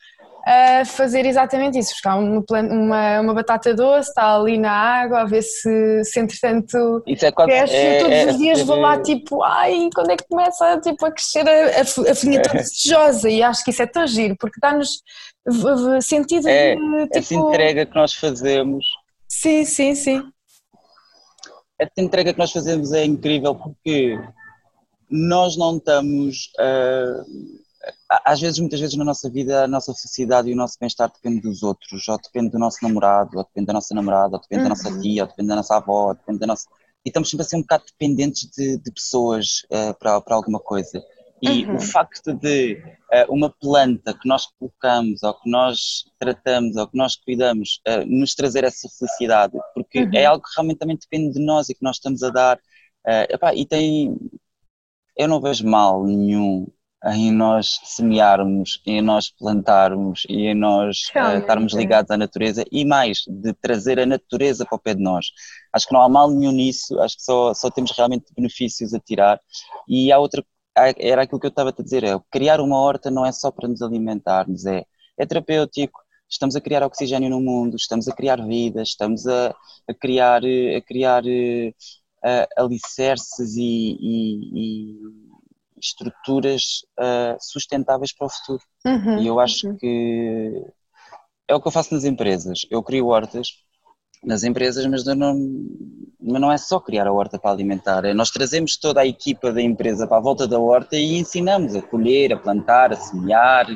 [0.44, 5.24] a fazer exatamente isso, buscar uma, uma, uma, batata doce, está ali na água, a
[5.24, 8.76] ver se, se entretanto isso é quando, cresce, é, todos é, os dias é, vou
[8.76, 12.58] lá tipo, ai, quando é que começa tipo, a crescer a, a, a folhinha toda
[12.58, 13.30] desejosa?
[13.30, 15.02] E acho que isso é tão giro, porque dá-nos
[16.02, 17.18] sentido é, de, tipo...
[17.18, 18.84] Essa entrega que nós fazemos.
[19.28, 20.22] Sim, sim, sim.
[21.78, 24.18] Esta entrega que nós fazemos é incrível porque
[25.10, 26.50] nós não estamos.
[26.58, 27.61] Uh,
[28.24, 31.40] às vezes, muitas vezes na nossa vida, a nossa felicidade e o nosso bem-estar depende
[31.40, 34.64] dos outros, ou depende do nosso namorado, ou depende da nossa namorada, ou depende uhum.
[34.64, 35.00] da nossa uhum.
[35.00, 36.68] tia, ou depende da nossa avó, ou depende da nossa.
[37.04, 40.60] E estamos sempre a ser um bocado dependentes de, de pessoas uh, para, para alguma
[40.60, 41.02] coisa.
[41.40, 41.76] E uhum.
[41.76, 46.96] o facto de uh, uma planta que nós colocamos, ou que nós tratamos, ou que
[46.96, 50.10] nós cuidamos, uh, nos trazer essa felicidade, porque é uhum.
[50.14, 52.60] é algo que realmente também depende de nós e que nós estamos a dar.
[53.28, 54.16] Epá, e tem.
[55.16, 56.68] Eu não vejo mal nenhum
[57.06, 62.84] em nós semearmos, em nós plantarmos e em nós uh, estarmos ligados à natureza e
[62.84, 65.26] mais, de trazer a natureza para o pé de nós.
[65.72, 69.00] Acho que não há mal nenhum nisso, acho que só, só temos realmente benefícios a
[69.00, 69.40] tirar.
[69.88, 70.44] E há outra
[70.74, 73.68] era aquilo que eu estava a dizer, é, criar uma horta não é só para
[73.68, 74.84] nos alimentarmos, é,
[75.18, 79.54] é terapêutico, estamos a criar oxigênio no mundo, estamos a criar vidas, estamos a,
[79.86, 85.21] a criar, a criar uh, alicerces e, e, e
[85.82, 86.62] estruturas
[86.98, 88.62] uh, sustentáveis para o futuro.
[88.86, 89.76] Uhum, e eu acho uhum.
[89.76, 90.64] que
[91.48, 92.60] é o que eu faço nas empresas.
[92.70, 93.48] Eu crio hortas
[94.24, 95.34] nas empresas, mas não,
[96.20, 99.52] mas não é só criar a horta para alimentar, é nós trazemos toda a equipa
[99.52, 103.66] da empresa para a volta da horta e ensinamos a colher, a plantar, a semear,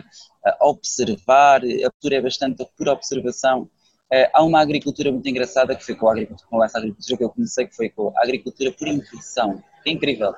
[0.45, 3.69] a observar, a cultura é bastante pura observação.
[4.13, 7.25] Eh, há uma agricultura muito engraçada que foi com, a agricultura, com essa agricultura que
[7.25, 10.33] eu comecei, que foi com a agricultura por intuição, é incrível.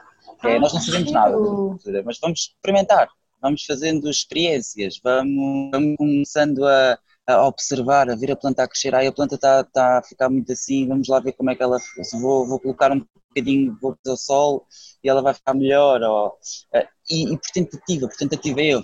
[0.45, 3.09] É, nós não sabemos nada da agricultura, mas vamos experimentar,
[3.41, 8.95] vamos fazendo experiências, vamos, vamos começando a, a observar, a ver a planta a crescer,
[8.95, 11.63] aí a planta está tá a ficar muito assim, vamos lá ver como é que
[11.63, 11.79] ela,
[12.21, 14.67] vou, vou colocar um bocadinho, vou pôr ao sol
[15.03, 16.39] e ela vai ficar melhor, ou,
[16.73, 18.83] eh, e, e por tentativa, por tentativa eu,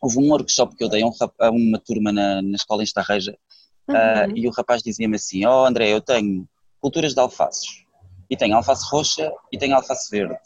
[0.00, 2.84] houve um workshop que eu dei a, um, a uma turma na, na escola em
[2.84, 3.36] Estarreja,
[3.88, 3.94] uhum.
[3.94, 6.48] uh, e o rapaz dizia-me assim, ó oh, André, eu tenho
[6.80, 7.84] culturas de alfaces,
[8.28, 10.36] e tenho alface roxa e tenho alface verde,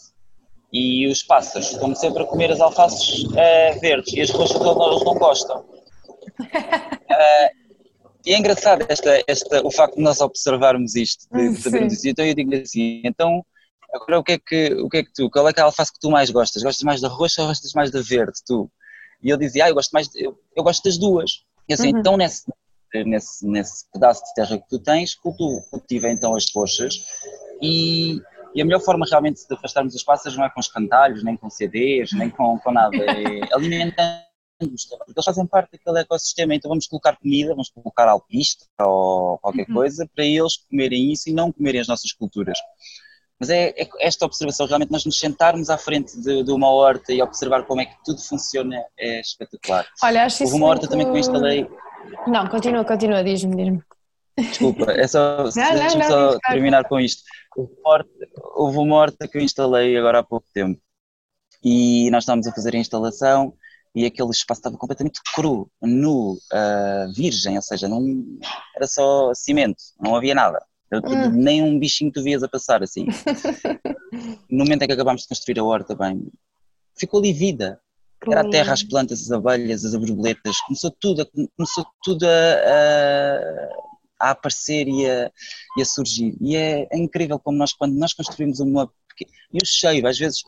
[0.75, 5.05] e os pássaros estão sempre a comer as alfaces uh, verdes, e as roxas eles
[5.05, 5.65] não gostam,
[6.41, 7.49] Uh,
[8.27, 12.09] e é engraçado esta, esta, o facto de nós observarmos isto, de, de sabermos isso.
[12.09, 13.45] Então eu digo assim, então
[13.93, 15.67] agora o que, é que, o que é que tu, qual é que é a
[15.67, 16.63] alface que tu mais gostas?
[16.63, 18.71] Gostas mais da roxa ou gostas mais da verde, tu?
[19.23, 21.45] E ele dizia, ah, eu gosto mais, de, eu, eu, gosto das duas.
[21.69, 22.01] E assim, uhum.
[22.01, 22.45] então nesse,
[23.07, 27.07] nesse, nesse pedaço de terra que tu tens, cultiva, cultiva então as roxas
[27.63, 28.21] e,
[28.55, 31.51] e a melhor forma realmente de afastarmos os pássaros não é com escantalhos, nem com
[31.51, 34.25] CDs, nem com, com nada, é alimentando
[34.59, 39.67] porque eles fazem parte daquele ecossistema, então vamos colocar comida, vamos colocar alpista ou qualquer
[39.69, 39.75] uhum.
[39.75, 42.59] coisa para eles comerem isso e não comerem as nossas culturas.
[43.39, 47.13] Mas é, é, esta observação, realmente nós nos sentarmos à frente de, de, uma horta
[47.13, 49.87] e observar como é que tudo funciona é espetacular.
[50.03, 50.91] Olha, acho Houve uma horta muito...
[50.91, 51.69] também que eu instalei.
[52.29, 53.83] Não, continua, continua, diz-me, diz-me.
[54.37, 57.23] Desculpa, é só, deixa-me só não, terminar com isto.
[58.57, 60.81] Houve uma horta que eu instalei agora há pouco tempo
[61.63, 63.55] e nós estávamos a fazer a instalação
[63.95, 68.05] e aquele espaço estava completamente cru, nu, uh, virgem, ou seja, não,
[68.75, 70.61] era só cimento, não havia nada.
[70.93, 71.31] Hum.
[71.31, 73.07] Nem um bichinho tu vias a passar assim.
[74.51, 76.29] no momento em que acabámos de construir a horta, bem,
[76.99, 77.81] ficou ali vida.
[78.27, 83.69] Era a terra, as plantas, as abelhas, as borboletas, começou tudo, começou tudo a, a,
[84.21, 85.31] a aparecer e a,
[85.77, 86.37] e a, surgir.
[86.41, 88.91] E é, é, incrível como nós, quando nós construímos uma
[89.53, 90.43] E o cheiro, às vezes,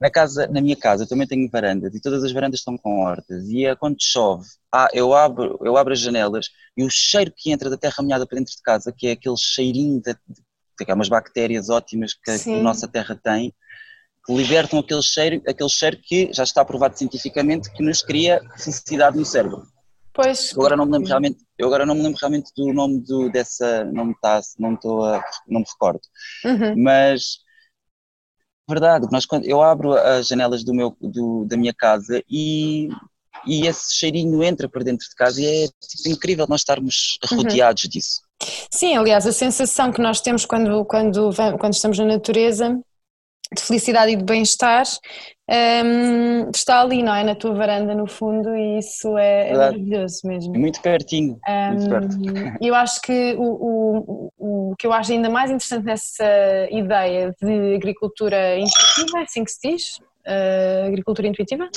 [0.00, 3.00] na, casa, na minha casa, eu também tenho varandas e todas as varandas estão com
[3.00, 3.48] hortas.
[3.48, 7.50] E é quando chove, ah, eu, abro, eu abro as janelas e o cheiro que
[7.50, 10.92] entra da terra molhada para dentro de casa, que é aquele cheirinho de, de, de
[10.92, 12.60] umas bactérias ótimas que Sim.
[12.60, 13.52] a nossa terra tem,
[14.24, 19.16] que libertam aquele cheiro, aquele cheiro que já está provado cientificamente que nos cria felicidade
[19.16, 19.66] no cérebro.
[20.22, 20.52] Pois.
[20.52, 23.30] Eu agora não me lembro realmente, eu agora não me lembro realmente do nome do,
[23.30, 26.02] dessa, não me está, não estou a, não me recordo.
[26.44, 26.82] Uhum.
[26.82, 27.38] Mas
[28.68, 32.88] verdade, nós quando eu abro as janelas do meu do, da minha casa e
[33.46, 37.38] e esse cheirinho entra para dentro de casa e é tipo, incrível nós estarmos uhum.
[37.38, 37.90] rodeados uhum.
[37.90, 38.20] disso.
[38.70, 42.78] Sim, aliás, a sensação que nós temos quando, quando, quando estamos na natureza
[43.54, 44.84] de felicidade e de bem-estar
[45.50, 47.24] um, está ali, não é?
[47.24, 50.54] Na tua varanda, no fundo, e isso é, é maravilhoso mesmo.
[50.54, 51.40] É muito pertinho.
[51.48, 52.16] Um, muito perto.
[52.62, 56.24] Eu acho que o, o, o, que eu acho ainda mais interessante nessa
[56.70, 59.98] ideia de agricultura intuitiva, é assim que se diz?
[60.26, 61.68] Uh, agricultura intuitiva?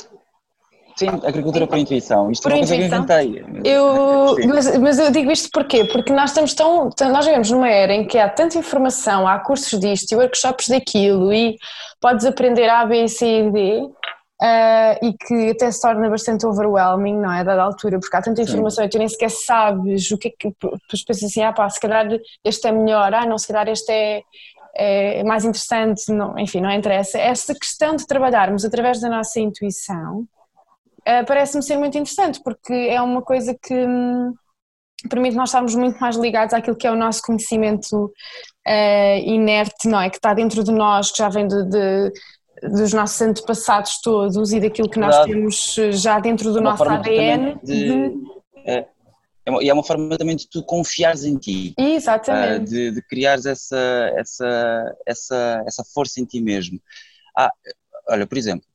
[0.96, 2.30] Sim, agricultura por intuição.
[2.30, 3.44] Isto por é uma coisa que eu inventei.
[3.64, 5.84] Eu, mas, mas, eu digo isto porquê?
[5.84, 9.78] Porque nós estamos tão, nós vivemos numa era em que há tanta informação, há cursos
[9.80, 11.56] disto e workshops daquilo e
[12.00, 17.16] podes aprender A, B, C e D uh, e que até se torna bastante overwhelming,
[17.16, 17.40] não é?
[17.40, 18.86] A dada altura, porque há tanta informação Sim.
[18.86, 20.52] e tu nem sequer sabes o que é que.
[20.60, 22.06] Tu pensas assim, ah pá, se calhar
[22.44, 24.22] este é melhor, ah não, se calhar este é,
[24.76, 27.18] é mais interessante, não, enfim, não interessa.
[27.18, 30.26] Esta questão de trabalharmos através da nossa intuição
[31.08, 34.32] uh, parece-me ser muito interessante, porque é uma coisa que hum,
[35.08, 40.00] permite nós estarmos muito mais ligados àquilo que é o nosso conhecimento uh, inerte, não
[40.00, 40.10] é?
[40.10, 42.12] Que está dentro de nós, que já vem de, de
[42.62, 47.58] dos nossos antepassados todos e daquilo que nós temos já dentro do uma nosso ADN.
[47.62, 48.14] De, de...
[48.64, 51.74] É, uma, e é uma forma também de tu confiares em ti.
[51.76, 52.70] Exatamente.
[52.70, 56.80] De, de criares essa, essa, essa, essa força em ti mesmo.
[57.36, 57.50] Ah,
[58.08, 58.66] olha, por exemplo,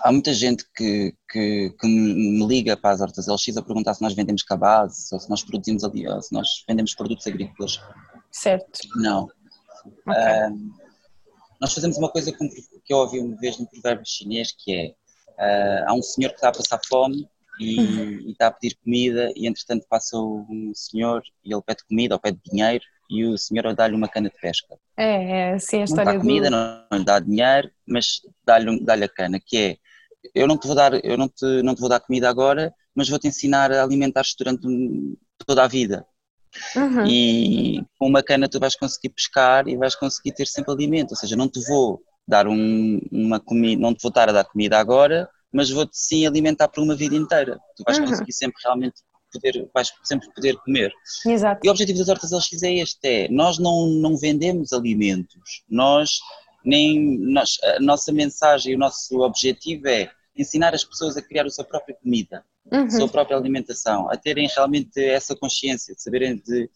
[0.00, 4.02] há muita gente que, que, que, me liga para as hortas LX a perguntar se
[4.02, 7.80] nós vendemos cabazes ou se nós produzimos ali, ou se nós vendemos produtos agrícolas.
[8.30, 8.80] Certo.
[8.96, 9.28] Não.
[10.06, 10.14] Okay.
[10.14, 10.82] Uh,
[11.60, 14.88] nós fazemos uma coisa que eu ouvi uma vez no provérbio chinês que é
[15.38, 17.28] uh, há um senhor que está a passar fome
[17.60, 18.10] e, uhum.
[18.20, 22.20] e, está a pedir comida e entretanto passa um senhor e ele pede comida ou
[22.20, 24.76] pede dinheiro e o senhor dá-lhe uma cana de pesca.
[24.96, 26.50] É, é sim, a história não dá comida, do...
[26.50, 29.76] não, não dá dinheiro, mas dá-lhe dá a cana, que é
[30.34, 33.08] eu não te vou dar, eu não te, não te vou dar comida agora, mas
[33.08, 34.66] vou te ensinar a alimentar-te durante
[35.46, 36.06] toda a vida.
[36.76, 37.06] Uhum.
[37.06, 41.16] E com uma cana tu vais conseguir pescar e vais conseguir ter sempre alimento, ou
[41.16, 44.78] seja, não te vou dar um, uma comida, não te vou estar a dar comida
[44.78, 47.58] agora, mas vou-te sim alimentar por uma vida inteira.
[47.76, 48.06] Tu vais uhum.
[48.06, 49.02] conseguir sempre realmente
[49.32, 50.92] poder, vais sempre poder comer.
[51.26, 51.60] Exato.
[51.64, 56.18] E o objetivo das hortas LX é este, é, nós não, não vendemos alimentos, nós
[56.64, 61.50] nem nós, a nossa mensagem o nosso objetivo é ensinar as pessoas a criar a
[61.50, 62.84] sua própria comida, uhum.
[62.84, 66.70] a sua própria alimentação, a terem realmente essa consciência, de saberem de.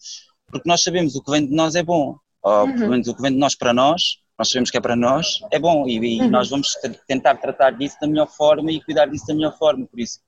[0.47, 2.73] Porque nós sabemos o que vem de nós é bom, ou uhum.
[2.73, 5.39] pelo menos o que vem de nós para nós, nós sabemos que é para nós,
[5.51, 6.29] é bom, e, e uhum.
[6.29, 6.77] nós vamos
[7.07, 10.19] tentar tratar disso da melhor forma e cuidar disso da melhor forma, por isso.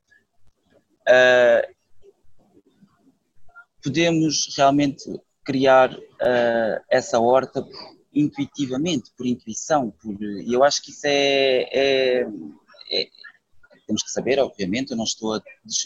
[1.08, 1.74] Uh,
[3.84, 5.04] podemos realmente
[5.46, 7.66] criar uh, essa horta
[8.14, 12.22] intuitivamente, por intuição, por, e eu acho que isso é, é,
[12.92, 13.08] é,
[13.86, 15.42] temos que saber, obviamente, eu não estou a,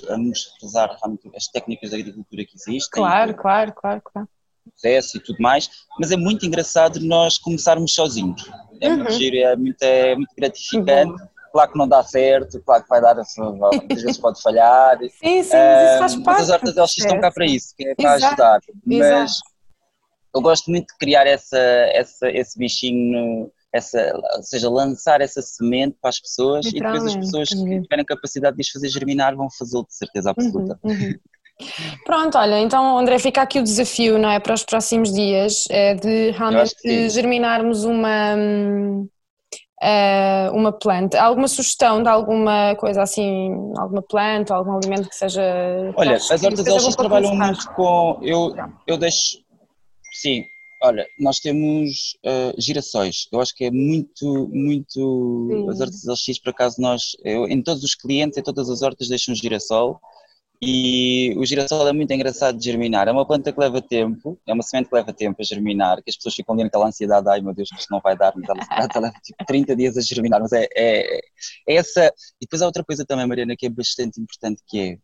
[0.09, 0.97] a menosprezar
[1.35, 3.01] as técnicas de agricultura que existem.
[3.01, 4.27] Claro, claro, claro, claro.
[4.65, 5.69] Processo e tudo mais,
[5.99, 8.49] mas é muito engraçado nós começarmos sozinhos.
[8.79, 8.97] É uhum.
[8.97, 11.21] muito giro, é muito, é muito gratificante.
[11.21, 11.27] Uhum.
[11.51, 14.97] Claro que não dá certo, claro que vai dar, muitas vezes pode falhar.
[15.21, 16.25] Sim, sim, mas isso faz parte.
[16.25, 18.25] Mas as hortas eles estão cá para isso, que é para Exato.
[18.25, 18.59] ajudar.
[18.85, 19.52] Mas Exato.
[20.33, 25.97] Eu gosto muito de criar essa, essa, esse bichinho essa, ou seja, lançar essa semente
[25.99, 29.49] para as pessoas e depois as pessoas que tiverem capacidade de as fazer germinar vão
[29.49, 30.79] fazê-lo de certeza absoluta.
[30.83, 31.13] Uhum, uhum.
[32.05, 35.95] Pronto, olha, então André, fica aqui o desafio, não é, para os próximos dias, é
[35.95, 41.21] de realmente germinarmos uma, uh, uma planta.
[41.21, 45.41] Alguma sugestão de alguma coisa assim, alguma planta, algum alimento que seja...
[45.95, 48.55] Olha, as hortas elas trabalham muito com, eu,
[48.87, 49.42] eu deixo,
[50.13, 50.45] sim,
[50.83, 53.29] Olha, nós temos uh, girassóis.
[53.31, 55.47] Eu acho que é muito, muito.
[55.49, 55.69] Sim.
[55.69, 59.07] As hortas LX, por acaso, nós, eu, em todos os clientes, em todas as hortas,
[59.07, 59.97] deixam um girassol.
[60.61, 63.07] E o girassol é muito engraçado de germinar.
[63.07, 66.09] É uma planta que leva tempo, é uma semente que leva tempo a germinar, que
[66.09, 68.49] as pessoas ficam ali naquela ansiedade, ai meu Deus, que isto não vai dar, mas
[68.49, 70.41] ela, ela leva tipo 30 dias a germinar.
[70.41, 71.17] Mas é, é,
[71.69, 72.07] é essa.
[72.41, 74.97] E depois há outra coisa também, Mariana, que é bastante importante, que é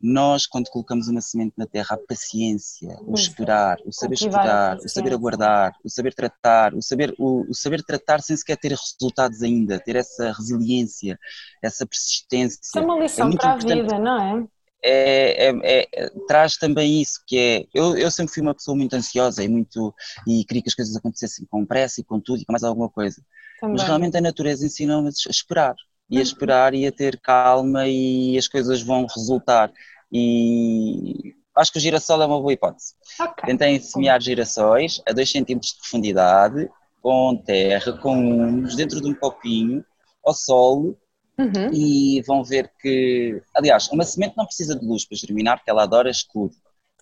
[0.00, 4.88] nós, quando colocamos uma semente na terra, a paciência, o esperar, o saber esperar, o
[4.88, 9.42] saber aguardar, o saber tratar, o saber, o, o, saber tratar sem sequer ter resultados
[9.42, 11.18] ainda, ter essa resiliência,
[11.62, 12.58] essa persistência.
[12.62, 14.46] Isso é uma lição é para a vida, não é?
[14.82, 18.94] É, é, é, traz também isso que é eu, eu sempre fui uma pessoa muito
[18.94, 19.94] ansiosa e muito
[20.26, 22.88] e queria que as coisas acontecessem com pressa e com tudo e com mais alguma
[22.88, 23.22] coisa
[23.60, 23.76] também.
[23.76, 25.74] mas realmente a natureza ensina-me a esperar
[26.10, 29.72] e a esperar e a ter calma e as coisas vão resultar.
[30.12, 32.94] E acho que o girassol é uma boa hipótese.
[33.20, 33.46] Okay.
[33.46, 36.68] Tentem semear girassóis a 2 cm de profundidade,
[37.00, 39.84] com terra, com humus, dentro de um copinho,
[40.24, 40.98] ao solo,
[41.38, 41.72] uhum.
[41.72, 43.40] e vão ver que.
[43.54, 46.52] Aliás, uma semente não precisa de luz para germinar, porque ela adora escuro.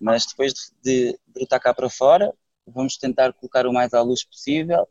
[0.01, 2.33] Mas depois de, de brotar cá para fora,
[2.65, 4.87] vamos tentar colocar o mais à luz possível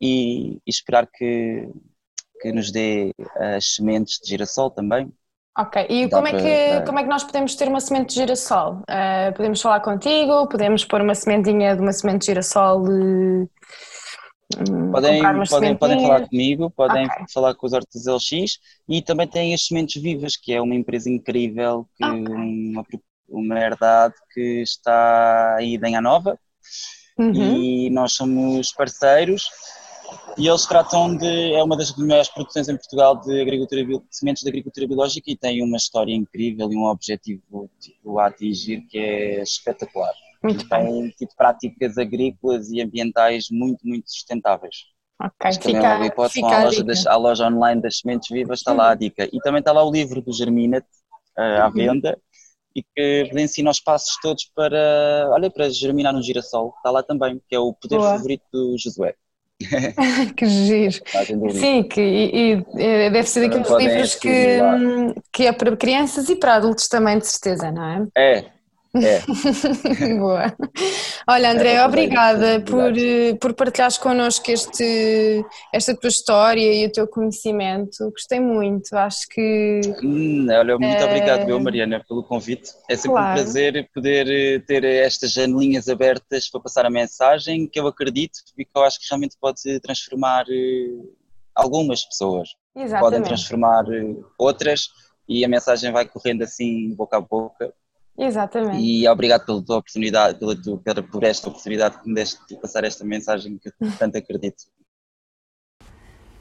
[0.00, 1.70] e, e esperar que,
[2.42, 5.10] que nos dê as sementes de girassol também.
[5.56, 8.82] Ok, e como é, que, como é que nós podemos ter uma semente de girassol?
[8.88, 10.48] Uh, podemos falar contigo?
[10.48, 12.82] Podemos pôr uma sementinha de uma semente de girassol?
[12.82, 13.48] Uh,
[14.90, 17.24] podem, podem, podem falar comigo, podem okay.
[17.32, 21.10] falar com os Hortas LX e também tem as Sementes Vivas, que é uma empresa
[21.10, 22.34] incrível, que okay.
[22.34, 22.84] uma,
[23.28, 26.38] uma herdade que está aí em Nova
[27.18, 27.32] uhum.
[27.34, 29.44] e nós somos parceiros
[30.36, 34.42] e eles tratam de, é uma das maiores produções em Portugal de, agricultura, de sementes
[34.42, 38.98] de agricultura biológica e tem uma história incrível e um objetivo tipo, a atingir que
[38.98, 40.12] é espetacular.
[40.42, 44.74] Muito tem tipo, práticas agrícolas e ambientais muito, muito sustentáveis.
[45.20, 48.58] Ok, fica, é uma hipótese, fica a, loja das, a loja online das sementes vivas
[48.58, 49.28] está lá a dica.
[49.32, 50.86] E também está lá o livro do Germinate
[51.38, 51.72] uh, à uhum.
[51.72, 52.18] venda
[52.74, 56.74] e que ensina os passos todos para, olha, para germinar um girassol.
[56.76, 58.12] Está lá também, que é o poder Boa.
[58.12, 59.14] favorito do Josué.
[60.36, 61.00] Que giro.
[61.52, 64.58] Sim, que, e, e, deve ser daqueles livros que,
[65.32, 68.06] que é para crianças e para adultos também, de certeza, não é?
[68.16, 68.44] É,
[68.94, 69.20] é.
[70.18, 70.54] Boa.
[71.26, 76.92] Olha, André, é, obrigada por, eh, por partilhares connosco este, esta tua história e o
[76.92, 78.10] teu conhecimento.
[78.10, 79.80] Gostei muito, acho que.
[80.02, 81.04] Hum, olha, muito é...
[81.04, 82.70] obrigado, eu, Mariana, pelo convite.
[82.90, 83.30] É sempre claro.
[83.30, 88.40] um prazer poder eh, ter estas janelinhas abertas para passar a mensagem que eu acredito
[88.58, 90.44] e que eu acho que realmente pode transformar
[91.54, 92.50] algumas pessoas.
[92.76, 93.00] Exatamente.
[93.00, 93.84] Podem transformar
[94.38, 94.88] outras
[95.26, 97.72] e a mensagem vai correndo assim boca a boca
[98.24, 98.80] Exatamente.
[98.80, 100.78] E obrigado pela tua oportunidade, pela tua,
[101.10, 104.64] por esta oportunidade que me deste de passar esta mensagem que eu tanto acredito.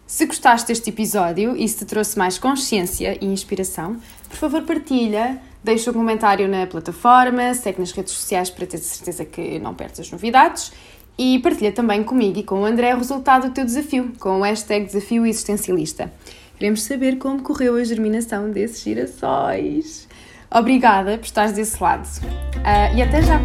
[0.06, 5.42] Se gostaste deste episódio e se te trouxe mais consciência e inspiração, por favor partilha,
[5.64, 10.02] deixa um comentário na plataforma, segue nas redes sociais para ter certeza que não perdes
[10.02, 10.72] as novidades
[11.18, 14.44] e partilha também comigo e com o André o resultado do teu desafio, com o
[14.44, 16.12] hashtag Desafio Existencialista.
[16.58, 20.08] Queremos saber como correu a germinação desses girassóis.
[20.54, 22.06] Obrigada por estares desse lado.
[22.06, 23.40] Uh, e até já!